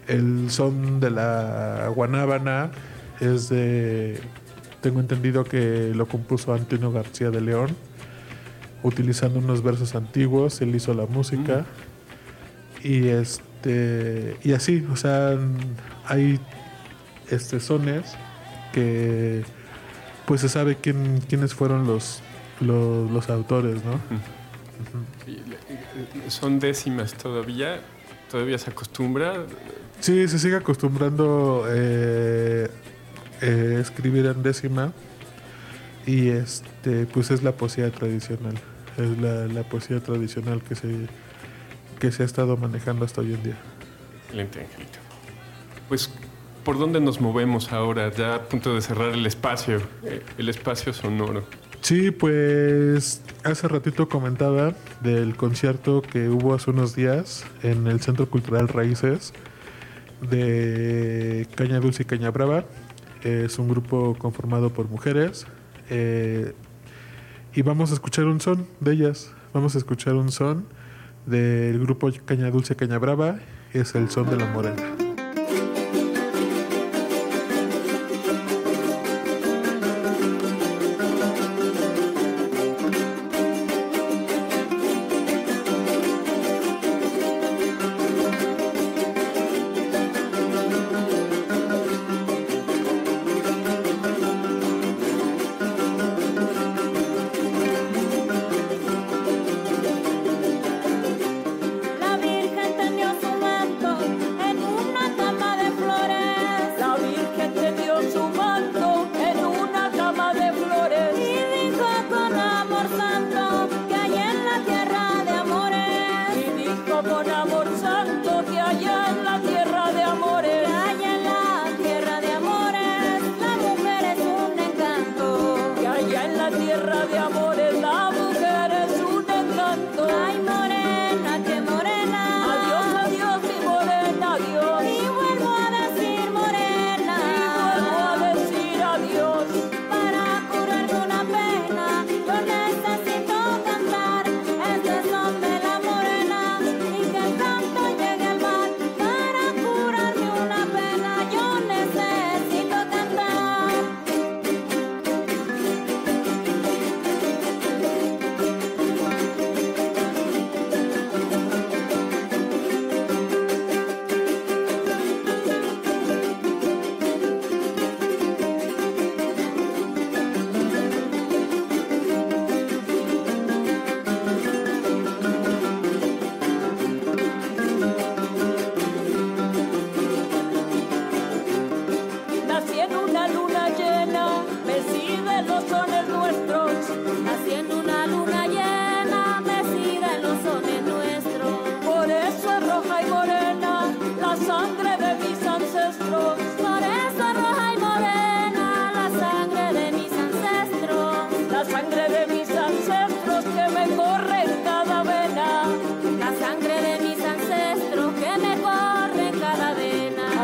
El 0.07 0.49
son 0.49 0.99
de 0.99 1.09
la 1.09 1.89
Guanábana 1.93 2.71
es 3.19 3.49
de 3.49 4.19
tengo 4.81 4.99
entendido 4.99 5.45
que 5.45 5.93
lo 5.95 6.07
compuso 6.07 6.53
Antonio 6.53 6.91
García 6.91 7.31
de 7.31 7.41
León. 7.41 7.69
utilizando 8.83 9.39
unos 9.39 9.63
versos 9.63 9.95
antiguos, 9.95 10.61
él 10.61 10.75
hizo 10.75 10.93
la 10.93 11.05
música. 11.05 11.65
Y 12.83 13.07
este 13.07 14.37
y 14.43 14.51
así, 14.51 14.85
o 14.91 14.97
sea, 14.97 15.37
hay 16.05 16.39
este 17.33 17.59
sones 17.59 18.15
que 18.73 19.43
pues 20.25 20.41
se 20.41 20.49
sabe 20.49 20.77
quién, 20.77 21.21
quiénes 21.27 21.53
fueron 21.53 21.85
los, 21.85 22.21
los, 22.59 23.09
los 23.11 23.29
autores, 23.29 23.83
¿no? 23.83 23.99
Eh, 25.27 26.29
Son 26.29 26.59
décimas 26.59 27.13
todavía, 27.13 27.81
todavía 28.31 28.57
se 28.57 28.71
acostumbra. 28.71 29.45
Sí, 29.99 30.27
se 30.27 30.39
sigue 30.39 30.55
acostumbrando 30.55 31.65
eh, 31.69 32.69
eh, 33.41 33.77
escribir 33.81 34.25
en 34.25 34.43
décima 34.43 34.91
y 36.05 36.29
este 36.29 37.05
pues 37.05 37.31
es 37.31 37.43
la 37.43 37.53
poesía 37.53 37.91
tradicional, 37.91 38.55
es 38.97 39.17
la, 39.19 39.45
la 39.47 39.63
poesía 39.63 39.99
tradicional 40.01 40.61
que 40.61 40.75
se 40.75 41.07
que 41.99 42.11
se 42.11 42.23
ha 42.23 42.25
estado 42.25 42.57
manejando 42.57 43.05
hasta 43.05 43.21
hoy 43.21 43.33
en 43.33 43.43
día. 43.43 43.57
Excelente, 44.25 44.59
Angelito. 44.59 44.99
Pues, 45.87 46.09
¿por 46.63 46.77
dónde 46.77 46.99
nos 46.99 47.21
movemos 47.21 47.71
ahora? 47.71 48.11
Ya 48.11 48.35
a 48.35 48.41
punto 48.43 48.73
de 48.73 48.81
cerrar 48.81 49.13
el 49.13 49.25
espacio, 49.25 49.81
eh, 50.03 50.21
el 50.37 50.49
espacio 50.49 50.93
sonoro. 50.93 51.43
Sí, 51.81 52.11
pues 52.11 53.21
hace 53.43 53.67
ratito 53.67 54.07
comentaba 54.07 54.73
del 55.01 55.35
concierto 55.35 56.01
que 56.01 56.29
hubo 56.29 56.53
hace 56.53 56.71
unos 56.71 56.95
días 56.95 57.45
en 57.61 57.87
el 57.87 57.99
Centro 57.99 58.29
Cultural 58.29 58.69
Raíces 58.69 59.33
de 60.21 61.47
Caña 61.55 61.79
Dulce 61.79 62.03
y 62.03 62.05
Caña 62.05 62.31
Brava. 62.31 62.65
Es 63.23 63.59
un 63.59 63.67
grupo 63.67 64.15
conformado 64.17 64.69
por 64.69 64.89
mujeres. 64.89 65.45
eh, 65.89 66.53
y 67.55 67.61
vamos 67.61 67.91
a 67.91 67.93
escuchar 67.93 68.25
un 68.25 68.39
son 68.41 68.67
de 68.79 68.93
ellas. 68.93 69.31
Vamos 69.53 69.75
a 69.75 69.77
escuchar 69.77 70.15
un 70.15 70.31
son 70.31 70.65
del 71.25 71.79
grupo 71.79 72.09
Caña 72.25 72.49
Dulce 72.49 72.75
Caña 72.75 72.97
Brava. 72.97 73.39
Es 73.73 73.93
el 73.93 74.09
son 74.09 74.29
de 74.29 74.37
la 74.37 74.45
morena. 74.47 75.02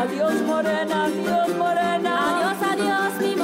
Adiós 0.00 0.40
morena, 0.40 1.04
adiós 1.04 1.56
morena. 1.58 2.10
Adiós, 2.54 2.72
adiós, 2.72 3.18
mi 3.18 3.36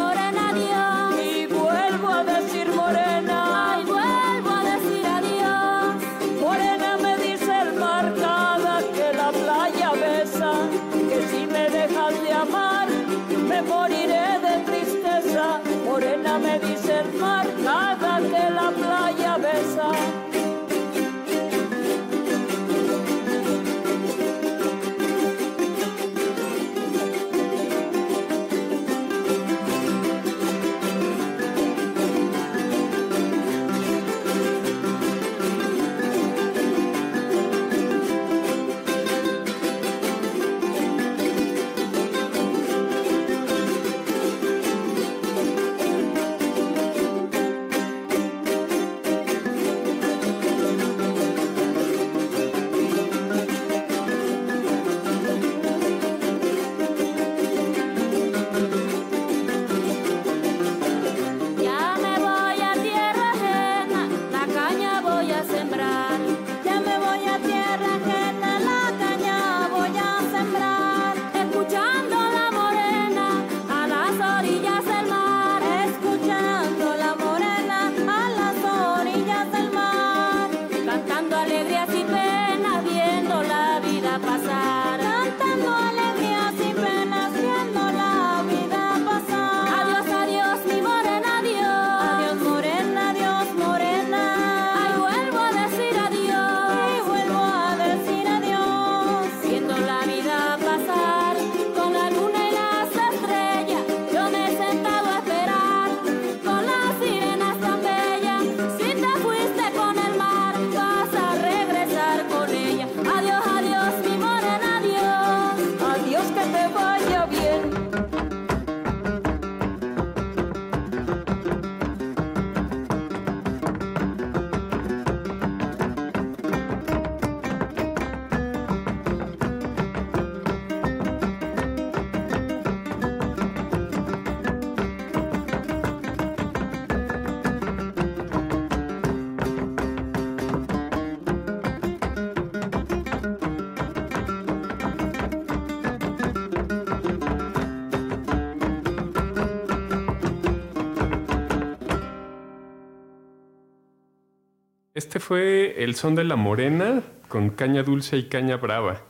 Este 155.06 155.20
fue 155.20 155.84
el 155.84 155.94
son 155.94 156.16
de 156.16 156.24
la 156.24 156.34
morena 156.34 157.00
con 157.28 157.50
caña 157.50 157.84
dulce 157.84 158.16
y 158.16 158.24
caña 158.24 158.56
brava. 158.56 159.02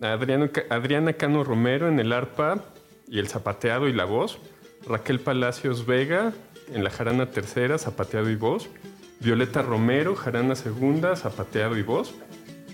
Adriana 0.00 1.12
Cano 1.14 1.42
Romero 1.42 1.88
en 1.88 1.98
el 1.98 2.12
arpa 2.12 2.64
y 3.08 3.18
el 3.18 3.26
zapateado 3.26 3.88
y 3.88 3.92
la 3.92 4.04
voz. 4.04 4.38
Raquel 4.86 5.18
Palacios 5.18 5.84
Vega 5.84 6.32
en 6.72 6.84
la 6.84 6.90
jarana 6.90 7.32
tercera, 7.32 7.76
zapateado 7.76 8.30
y 8.30 8.36
voz. 8.36 8.70
Violeta 9.18 9.62
Romero, 9.62 10.14
jarana 10.14 10.54
segunda, 10.54 11.16
zapateado 11.16 11.76
y 11.76 11.82
voz. 11.82 12.14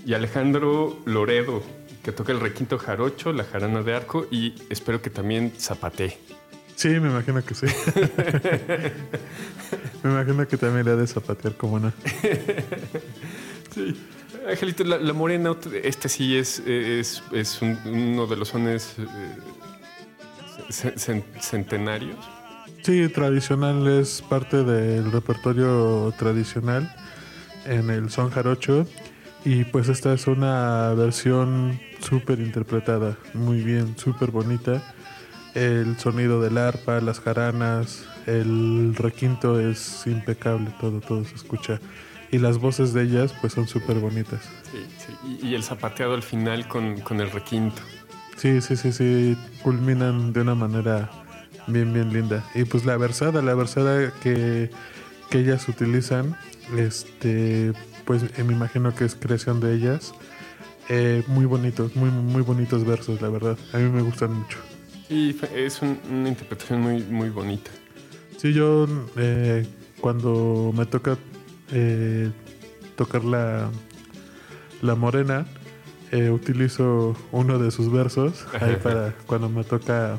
Y 0.04 0.12
Alejandro 0.12 0.98
Loredo, 1.06 1.62
que 2.04 2.12
toca 2.12 2.32
el 2.32 2.40
requinto 2.40 2.76
jarocho, 2.76 3.32
la 3.32 3.44
jarana 3.44 3.82
de 3.82 3.94
arco 3.94 4.26
y 4.30 4.56
espero 4.68 5.00
que 5.00 5.08
también 5.08 5.54
zapatee. 5.58 6.18
Sí, 6.82 6.88
me 6.88 7.10
imagino 7.10 7.44
que 7.44 7.54
sí. 7.54 7.66
me 10.02 10.10
imagino 10.10 10.48
que 10.48 10.56
también 10.56 10.84
le 10.84 10.90
ha 10.90 10.96
de 10.96 11.06
zapatear 11.06 11.54
como 11.56 11.78
no. 11.78 11.92
Sí. 13.72 13.96
Angelito, 14.50 14.82
la, 14.82 14.98
la 14.98 15.12
morena, 15.12 15.54
este 15.84 16.08
sí 16.08 16.36
es, 16.36 16.58
es, 16.66 17.22
es 17.32 17.62
un- 17.62 17.78
uno 17.86 18.26
de 18.26 18.36
los 18.36 18.48
sones 18.48 18.96
eh, 18.98 19.04
ce- 20.70 20.96
cen- 20.96 21.22
centenarios. 21.40 22.16
Sí, 22.82 23.08
tradicional 23.10 23.86
es 23.86 24.20
parte 24.28 24.64
del 24.64 25.12
repertorio 25.12 26.12
tradicional 26.18 26.92
en 27.64 27.90
el 27.90 28.10
son 28.10 28.30
jarocho 28.30 28.88
y 29.44 29.62
pues 29.62 29.88
esta 29.88 30.12
es 30.12 30.26
una 30.26 30.92
versión 30.94 31.78
súper 32.00 32.40
interpretada, 32.40 33.16
muy 33.34 33.60
bien, 33.60 33.96
súper 33.96 34.32
bonita. 34.32 34.82
El 35.54 35.98
sonido 35.98 36.40
del 36.40 36.56
arpa, 36.56 37.00
las 37.00 37.20
jaranas, 37.20 38.04
el 38.26 38.94
requinto 38.96 39.60
es 39.60 40.06
impecable, 40.06 40.72
todo, 40.80 41.00
todo 41.00 41.24
se 41.24 41.34
escucha. 41.34 41.80
Y 42.30 42.38
las 42.38 42.58
voces 42.58 42.94
de 42.94 43.02
ellas 43.02 43.34
pues 43.40 43.52
son 43.52 43.68
súper 43.68 43.98
bonitas. 43.98 44.40
Sí, 44.70 44.86
sí. 44.98 45.38
Y, 45.42 45.48
y 45.48 45.54
el 45.54 45.62
zapateado 45.62 46.14
al 46.14 46.22
final 46.22 46.66
con, 46.66 47.00
con 47.00 47.20
el 47.20 47.30
requinto. 47.30 47.82
Sí, 48.36 48.60
sí, 48.62 48.76
sí, 48.76 48.92
sí, 48.92 49.36
culminan 49.62 50.32
de 50.32 50.40
una 50.40 50.54
manera 50.54 51.10
bien, 51.66 51.92
bien 51.92 52.12
linda. 52.12 52.42
Y 52.54 52.64
pues 52.64 52.86
la 52.86 52.96
versada, 52.96 53.42
la 53.42 53.54
versada 53.54 54.12
que, 54.22 54.70
que 55.30 55.38
ellas 55.38 55.68
utilizan, 55.68 56.36
este, 56.76 57.72
pues 58.06 58.22
eh, 58.36 58.44
me 58.44 58.54
imagino 58.54 58.94
que 58.94 59.04
es 59.04 59.14
creación 59.14 59.60
de 59.60 59.74
ellas. 59.74 60.14
Eh, 60.88 61.22
muy 61.26 61.44
bonitos, 61.44 61.94
muy, 61.94 62.10
muy 62.10 62.42
bonitos 62.42 62.84
versos, 62.84 63.20
la 63.20 63.28
verdad. 63.28 63.56
A 63.72 63.76
mí 63.76 63.88
me 63.90 64.02
gustan 64.02 64.32
mucho. 64.32 64.58
Y 65.12 65.36
es 65.54 65.82
un- 65.82 65.98
una 66.10 66.28
interpretación 66.30 66.80
muy, 66.80 67.02
muy 67.02 67.28
bonita. 67.28 67.70
Sí, 68.38 68.52
yo 68.54 68.86
eh, 69.16 69.66
cuando 70.00 70.72
me 70.76 70.86
toca 70.86 71.16
eh, 71.70 72.30
tocar 72.96 73.22
la, 73.24 73.70
la 74.80 74.94
morena, 74.94 75.46
eh, 76.10 76.30
utilizo 76.30 77.14
uno 77.30 77.58
de 77.58 77.70
sus 77.70 77.90
versos 77.92 78.46
ahí 78.60 78.76
para 78.82 79.14
cuando 79.26 79.48
me 79.48 79.64
toca 79.64 80.18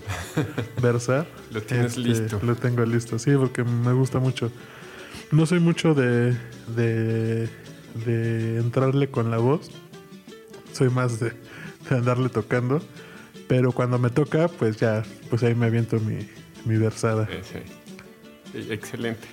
versar. 0.81 1.25
Lo 1.51 1.61
tienes 1.61 1.97
Este, 1.97 2.01
listo. 2.01 2.39
Lo 2.43 2.55
tengo 2.55 2.85
listo, 2.85 3.17
sí, 3.19 3.31
porque 3.37 3.63
me 3.63 3.93
gusta 3.93 4.19
mucho. 4.19 4.51
No 5.31 5.45
soy 5.47 5.59
mucho 5.59 5.93
de, 5.95 6.37
de, 6.75 7.49
de 8.05 8.57
entrarle 8.59 9.09
con 9.09 9.31
la 9.31 9.37
voz, 9.37 9.71
soy 10.71 10.89
más 10.89 11.19
de, 11.19 11.31
de 11.89 11.95
andarle 11.97 12.29
tocando, 12.29 12.79
pero 13.47 13.71
cuando 13.71 13.97
me 13.99 14.09
toca, 14.09 14.47
pues 14.47 14.77
ya, 14.77 15.03
pues 15.29 15.43
ahí 15.43 15.55
me 15.55 15.65
aviento 15.67 15.99
mi, 15.99 16.27
mi 16.65 16.77
versada. 16.77 17.27
Sí. 17.43 17.59
Sí, 18.53 18.67
excelente. 18.71 19.27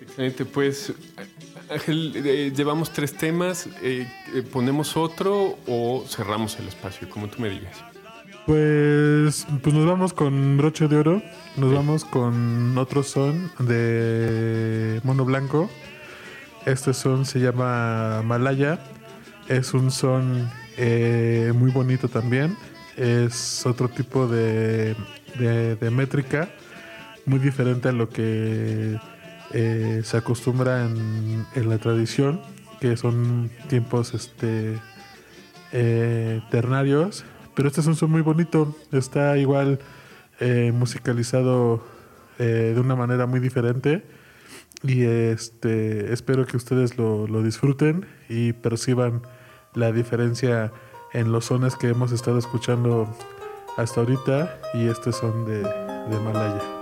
Excelente. 0.00 0.44
Pues, 0.44 0.92
Ángel, 1.70 2.12
eh, 2.16 2.52
llevamos 2.54 2.92
tres 2.92 3.16
temas. 3.16 3.68
eh, 3.82 4.08
eh, 4.34 4.42
¿Ponemos 4.42 4.96
otro 4.96 5.58
o 5.66 6.04
cerramos 6.08 6.58
el 6.58 6.68
espacio? 6.68 7.08
Como 7.08 7.28
tú 7.28 7.40
me 7.40 7.48
digas. 7.48 7.76
Pues, 8.46 9.46
pues 9.62 9.74
nos 9.74 9.86
vamos 9.86 10.12
con 10.12 10.56
broche 10.56 10.86
de 10.86 10.96
oro, 10.96 11.22
nos 11.56 11.72
vamos 11.72 12.04
con 12.04 12.78
otro 12.78 13.02
son 13.02 13.50
de 13.58 15.00
mono 15.02 15.24
blanco. 15.24 15.68
Este 16.64 16.94
son 16.94 17.24
se 17.26 17.40
llama 17.40 18.22
Malaya. 18.24 18.80
Es 19.48 19.74
un 19.74 19.90
son 19.90 20.48
muy 20.78 21.70
bonito 21.72 22.08
también. 22.08 22.56
Es 22.96 23.64
otro 23.66 23.88
tipo 23.88 24.26
de, 24.26 24.96
de- 25.38 25.90
métrica, 25.90 26.48
muy 27.26 27.38
diferente 27.38 27.88
a 27.88 27.92
lo 27.92 28.08
que 28.08 28.96
eh, 29.52 30.00
se 30.04 30.16
acostumbra 30.16 30.84
en, 30.86 31.44
en 31.54 31.68
la 31.68 31.78
tradición, 31.78 32.40
que 32.80 32.96
son 32.96 33.50
tiempos 33.68 34.14
este, 34.14 34.78
eh, 35.72 36.40
ternarios. 36.50 37.24
Pero 37.54 37.68
este 37.68 37.80
es 37.80 37.86
un 37.86 37.96
son 37.96 38.10
muy 38.10 38.22
bonito. 38.22 38.76
Está 38.92 39.36
igual 39.38 39.78
eh, 40.40 40.72
musicalizado 40.74 41.84
de 42.38 42.78
una 42.78 42.94
manera 42.96 43.24
muy 43.26 43.40
diferente. 43.40 44.04
Y 44.82 45.04
este 45.04 46.12
espero 46.12 46.44
que 46.44 46.58
ustedes 46.58 46.98
lo, 46.98 47.26
lo 47.26 47.42
disfruten 47.42 48.04
y 48.28 48.52
perciban 48.52 49.22
la 49.74 49.90
diferencia 49.90 50.70
en 51.12 51.32
los 51.32 51.46
sones 51.46 51.76
que 51.76 51.88
hemos 51.88 52.12
estado 52.12 52.38
escuchando 52.38 53.08
hasta 53.76 54.00
ahorita. 54.00 54.60
Y 54.74 54.88
este 54.88 55.12
son 55.12 55.44
de, 55.44 55.60
de 55.60 56.20
Malaya. 56.24 56.75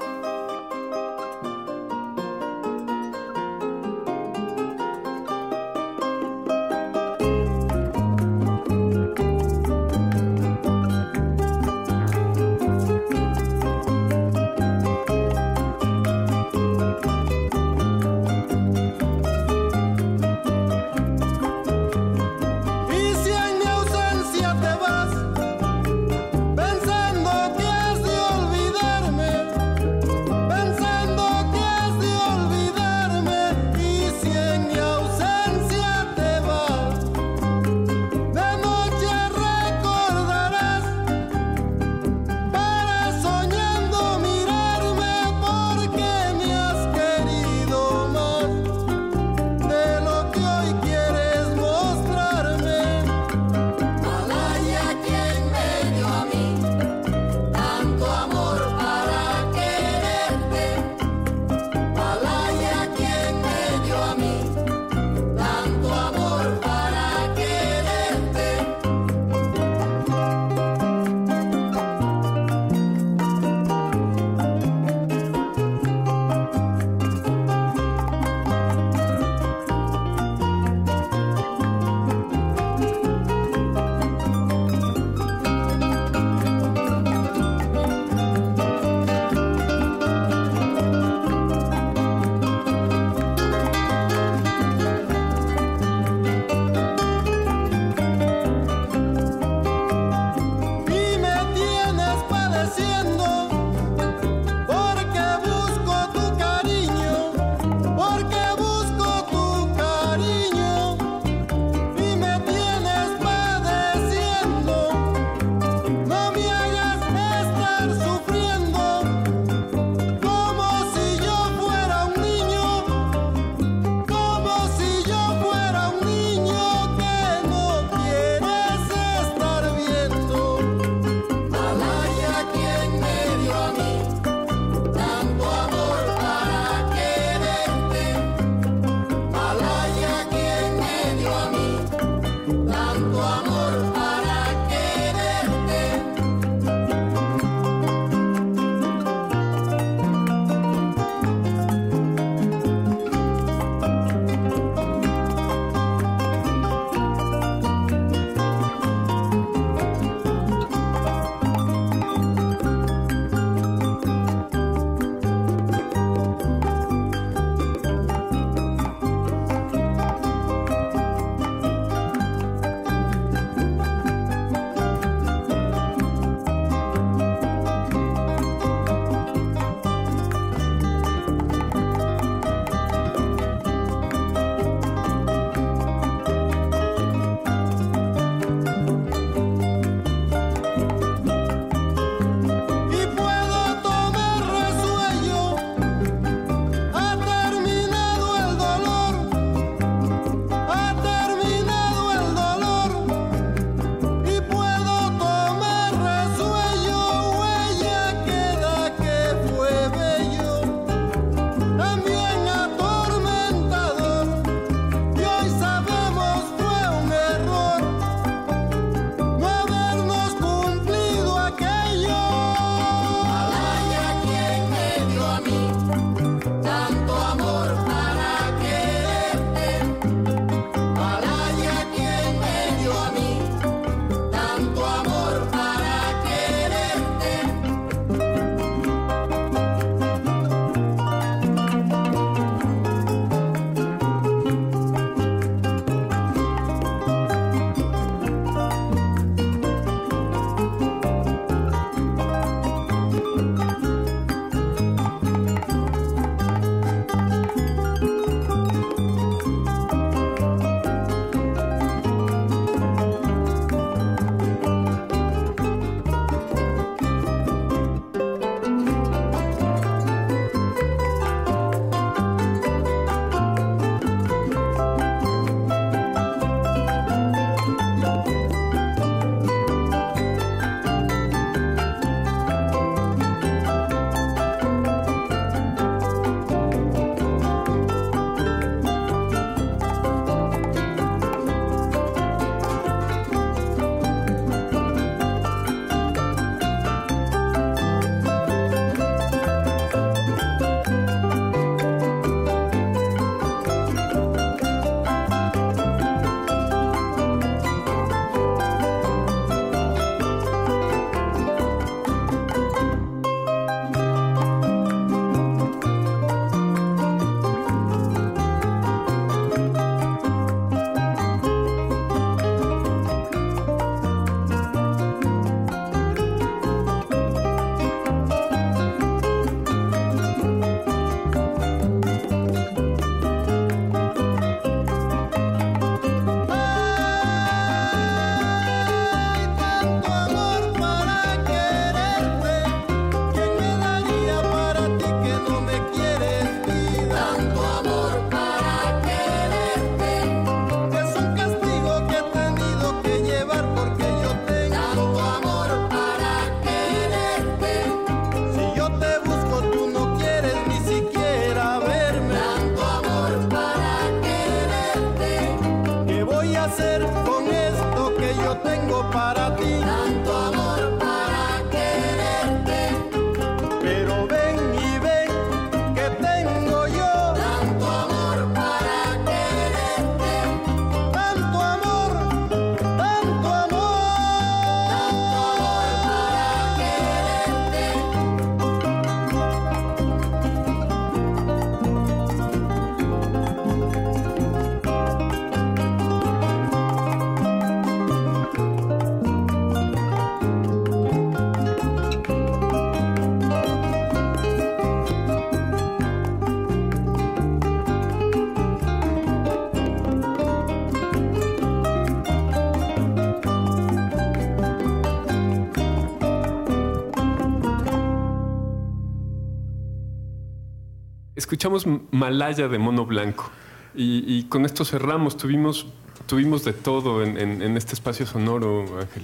Escuchamos 421.44 421.84
Malaya 422.10 422.68
de 422.68 422.78
Mono 422.78 423.04
Blanco 423.04 423.50
y, 423.94 424.24
y 424.26 424.44
con 424.44 424.64
esto 424.64 424.82
cerramos. 424.82 425.36
Tuvimos, 425.36 425.86
tuvimos 426.26 426.64
de 426.64 426.72
todo 426.72 427.22
en, 427.22 427.36
en- 427.36 427.60
en 427.60 427.76
este 427.76 427.92
espacio 427.92 428.24
sonoro, 428.24 428.80
Ángel. 428.98 429.22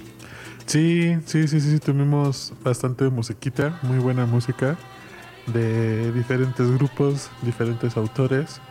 Sí, 0.67 1.17
sí, 1.25 1.47
sí, 1.47 1.59
sí, 1.59 1.79
tuvimos 1.79 2.53
bastante 2.63 3.09
musiquita, 3.09 3.79
muy 3.81 3.97
buena 3.97 4.27
música 4.27 4.77
de 5.47 6.11
diferentes 6.11 6.69
grupos, 6.77 7.31
diferentes 7.41 7.97
autores 7.97 8.61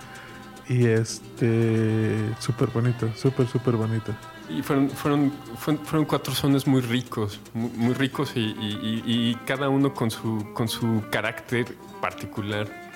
y 0.68 0.86
este 0.86 2.20
súper 2.38 2.68
bonito, 2.68 3.10
súper 3.16 3.48
súper 3.48 3.74
bonito. 3.74 4.14
Y 4.48 4.62
fueron, 4.62 4.88
fueron, 4.90 5.32
fueron, 5.56 5.84
fueron 5.84 6.04
cuatro 6.06 6.32
sones 6.36 6.68
muy 6.68 6.82
ricos, 6.82 7.40
muy, 7.52 7.70
muy 7.70 7.94
ricos 7.94 8.30
y, 8.36 8.42
y- 8.42 9.02
y- 9.04 9.30
y 9.30 9.34
cada 9.44 9.68
uno 9.68 9.92
con 9.92 10.08
su, 10.12 10.46
con 10.54 10.68
su 10.68 11.02
carácter 11.10 11.66
particular. 12.00 12.88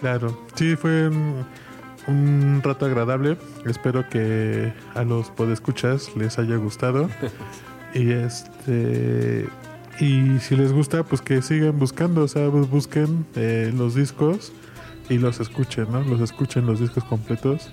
Claro, 0.00 0.46
sí 0.54 0.76
fue 0.76 1.08
un, 1.08 1.44
un 2.06 2.60
rato 2.62 2.86
agradable. 2.86 3.36
Espero 3.66 4.08
que 4.08 4.72
a 4.94 5.02
los 5.04 5.30
podescuchas 5.30 6.14
les 6.16 6.38
haya 6.38 6.56
gustado 6.56 7.08
y 7.94 8.12
este 8.12 9.48
y 10.00 10.38
si 10.38 10.56
les 10.56 10.72
gusta, 10.72 11.02
pues 11.02 11.20
que 11.20 11.42
sigan 11.42 11.78
buscando, 11.78 12.22
o 12.22 12.28
sea, 12.28 12.46
busquen 12.48 13.26
eh, 13.34 13.72
los 13.76 13.96
discos 13.96 14.52
y 15.08 15.18
los 15.18 15.40
escuchen, 15.40 15.90
¿no? 15.90 16.02
Los 16.02 16.20
escuchen 16.20 16.66
los 16.66 16.78
discos 16.80 17.04
completos. 17.04 17.70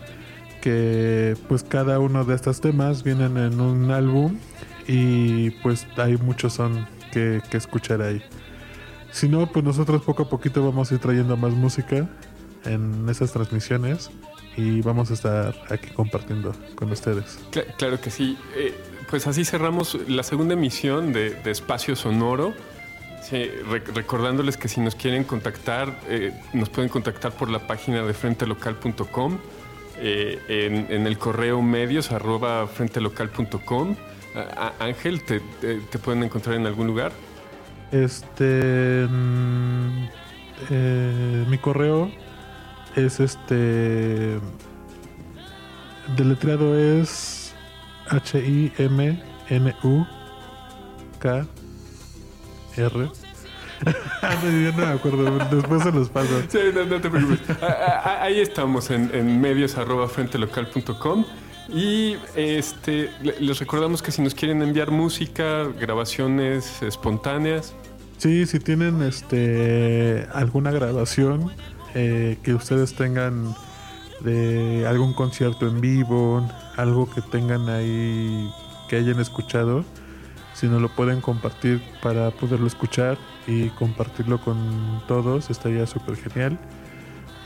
Que 0.62 1.38
pues 1.48 1.64
cada 1.64 2.00
uno 2.00 2.26
de 2.26 2.34
estos 2.34 2.60
temas 2.60 3.04
vienen 3.04 3.38
en 3.38 3.62
un 3.62 3.92
álbum 3.92 4.40
y 4.88 5.52
pues 5.62 5.86
hay 5.98 6.18
muchos 6.18 6.54
son 6.54 6.88
que, 7.12 7.42
que 7.52 7.58
escuchar 7.58 8.02
ahí. 8.02 8.24
Si 9.16 9.30
no, 9.30 9.48
pues 9.48 9.64
nosotros 9.64 10.02
poco 10.02 10.24
a 10.24 10.30
poquito 10.30 10.62
vamos 10.62 10.92
a 10.92 10.96
ir 10.96 11.00
trayendo 11.00 11.38
más 11.38 11.54
música 11.54 12.10
en 12.66 13.08
esas 13.08 13.32
transmisiones 13.32 14.10
y 14.58 14.82
vamos 14.82 15.10
a 15.10 15.14
estar 15.14 15.56
aquí 15.70 15.90
compartiendo 15.92 16.54
con 16.76 16.92
ustedes. 16.92 17.40
Cla- 17.50 17.66
claro 17.78 18.02
que 18.02 18.10
sí. 18.10 18.38
Eh, 18.58 18.74
pues 19.10 19.26
así 19.26 19.46
cerramos 19.46 19.98
la 20.10 20.22
segunda 20.24 20.56
emisión 20.56 21.14
de, 21.14 21.30
de 21.30 21.52
Espacio 21.52 21.96
Sonoro. 21.96 22.54
Sí, 23.24 23.46
re- 23.70 23.84
recordándoles 23.94 24.58
que 24.58 24.68
si 24.68 24.82
nos 24.82 24.96
quieren 24.96 25.24
contactar, 25.24 25.98
eh, 26.10 26.34
nos 26.54 26.68
pueden 26.68 26.90
contactar 26.90 27.32
por 27.32 27.50
la 27.50 27.66
página 27.66 28.04
de 28.04 28.14
frentelocal.com, 28.14 29.38
eh, 29.98 30.40
en, 30.50 30.94
en 30.94 31.08
el 31.08 31.18
correo 31.18 31.62
medios 31.62 32.12
arroba 32.12 32.68
frentelocal.com. 32.68 33.96
Ángel, 34.80 35.24
te, 35.24 35.40
te- 35.62 35.78
te 35.80 36.00
pueden 36.00 36.22
encontrar 36.24 36.56
en 36.58 36.66
algún 36.66 36.88
lugar? 36.88 37.14
Este. 37.92 39.08
mm, 39.10 40.08
eh, 40.70 41.46
mi 41.50 41.58
correo 41.58 42.12
es 42.96 43.20
este. 43.20 44.40
Deletreado 46.16 46.78
es 46.78 47.54
H-I-M-N-U-K-R. 48.10 49.16
No, 54.26 54.72
no 54.72 54.78
me 54.78 54.86
acuerdo, 54.86 55.38
después 55.52 55.84
se 55.84 55.92
los 55.92 56.10
paso. 56.10 56.42
Ah, 57.62 58.02
ah, 58.04 58.24
Ahí 58.24 58.40
estamos 58.40 58.90
en, 58.90 59.12
en 59.14 59.40
medios 59.40 59.78
arroba 59.78 60.08
frentelocal.com. 60.08 61.26
Y 61.68 62.18
este, 62.36 63.10
le- 63.24 63.40
les 63.40 63.60
recordamos 63.60 64.02
que 64.02 64.12
si 64.12 64.22
nos 64.22 64.36
quieren 64.36 64.62
enviar 64.62 64.92
música, 64.92 65.64
grabaciones 65.80 66.82
espontáneas, 66.82 67.74
Sí, 68.18 68.46
si 68.46 68.60
tienen 68.60 69.02
este 69.02 70.26
alguna 70.34 70.72
grabación 70.72 71.52
eh, 71.96 72.38
que 72.44 72.54
ustedes 72.54 72.96
tengan 72.96 73.54
de 74.22 74.86
algún 74.88 75.14
concierto 75.14 75.68
en 75.68 75.82
vivo, 75.82 76.48
algo 76.78 77.10
que 77.14 77.22
tengan 77.22 77.68
ahí 77.68 78.50
que 78.90 78.96
hayan 78.96 79.20
escuchado, 79.20 79.84
si 80.54 80.68
nos 80.68 80.82
lo 80.82 80.88
pueden 80.88 81.20
compartir 81.20 81.82
para 82.02 82.32
poderlo 82.32 82.68
escuchar 82.68 83.18
y 83.48 83.68
compartirlo 83.72 84.40
con 84.40 85.02
todos, 85.10 85.50
estaría 85.50 85.86
súper 85.86 86.16
genial. 86.16 86.58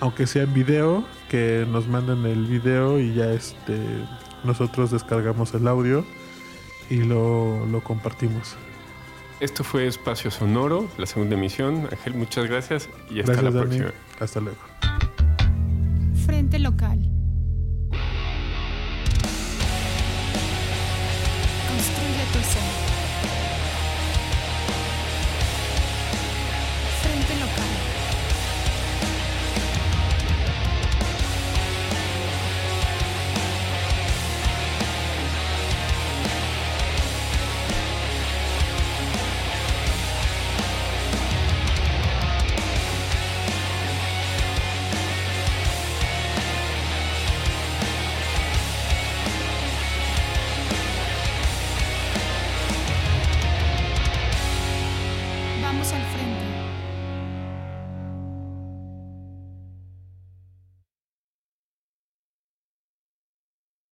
Aunque 0.01 0.27
sea 0.27 0.43
en 0.43 0.53
video, 0.53 1.03
que 1.29 1.65
nos 1.69 1.87
manden 1.87 2.25
el 2.25 2.45
video 2.45 2.99
y 2.99 3.13
ya 3.13 3.31
este 3.31 3.77
nosotros 4.43 4.91
descargamos 4.91 5.53
el 5.53 5.67
audio 5.67 6.05
y 6.89 7.03
lo, 7.03 7.65
lo 7.65 7.83
compartimos. 7.83 8.55
Esto 9.41 9.63
fue 9.63 9.87
Espacio 9.87 10.31
Sonoro, 10.31 10.87
la 10.97 11.05
segunda 11.05 11.35
emisión. 11.35 11.87
Ángel, 11.91 12.13
muchas 12.13 12.45
gracias 12.45 12.89
y 13.09 13.19
hasta 13.19 13.33
Gracias, 13.33 13.43
la 13.43 13.59
Dani. 13.59 13.77
próxima. 13.77 13.91
Hasta 14.19 14.39
luego. 14.41 14.57
Frente 16.25 16.59
local. 16.59 16.99
Construye 21.67 22.23
tu 22.33 22.39
ser. 22.39 22.78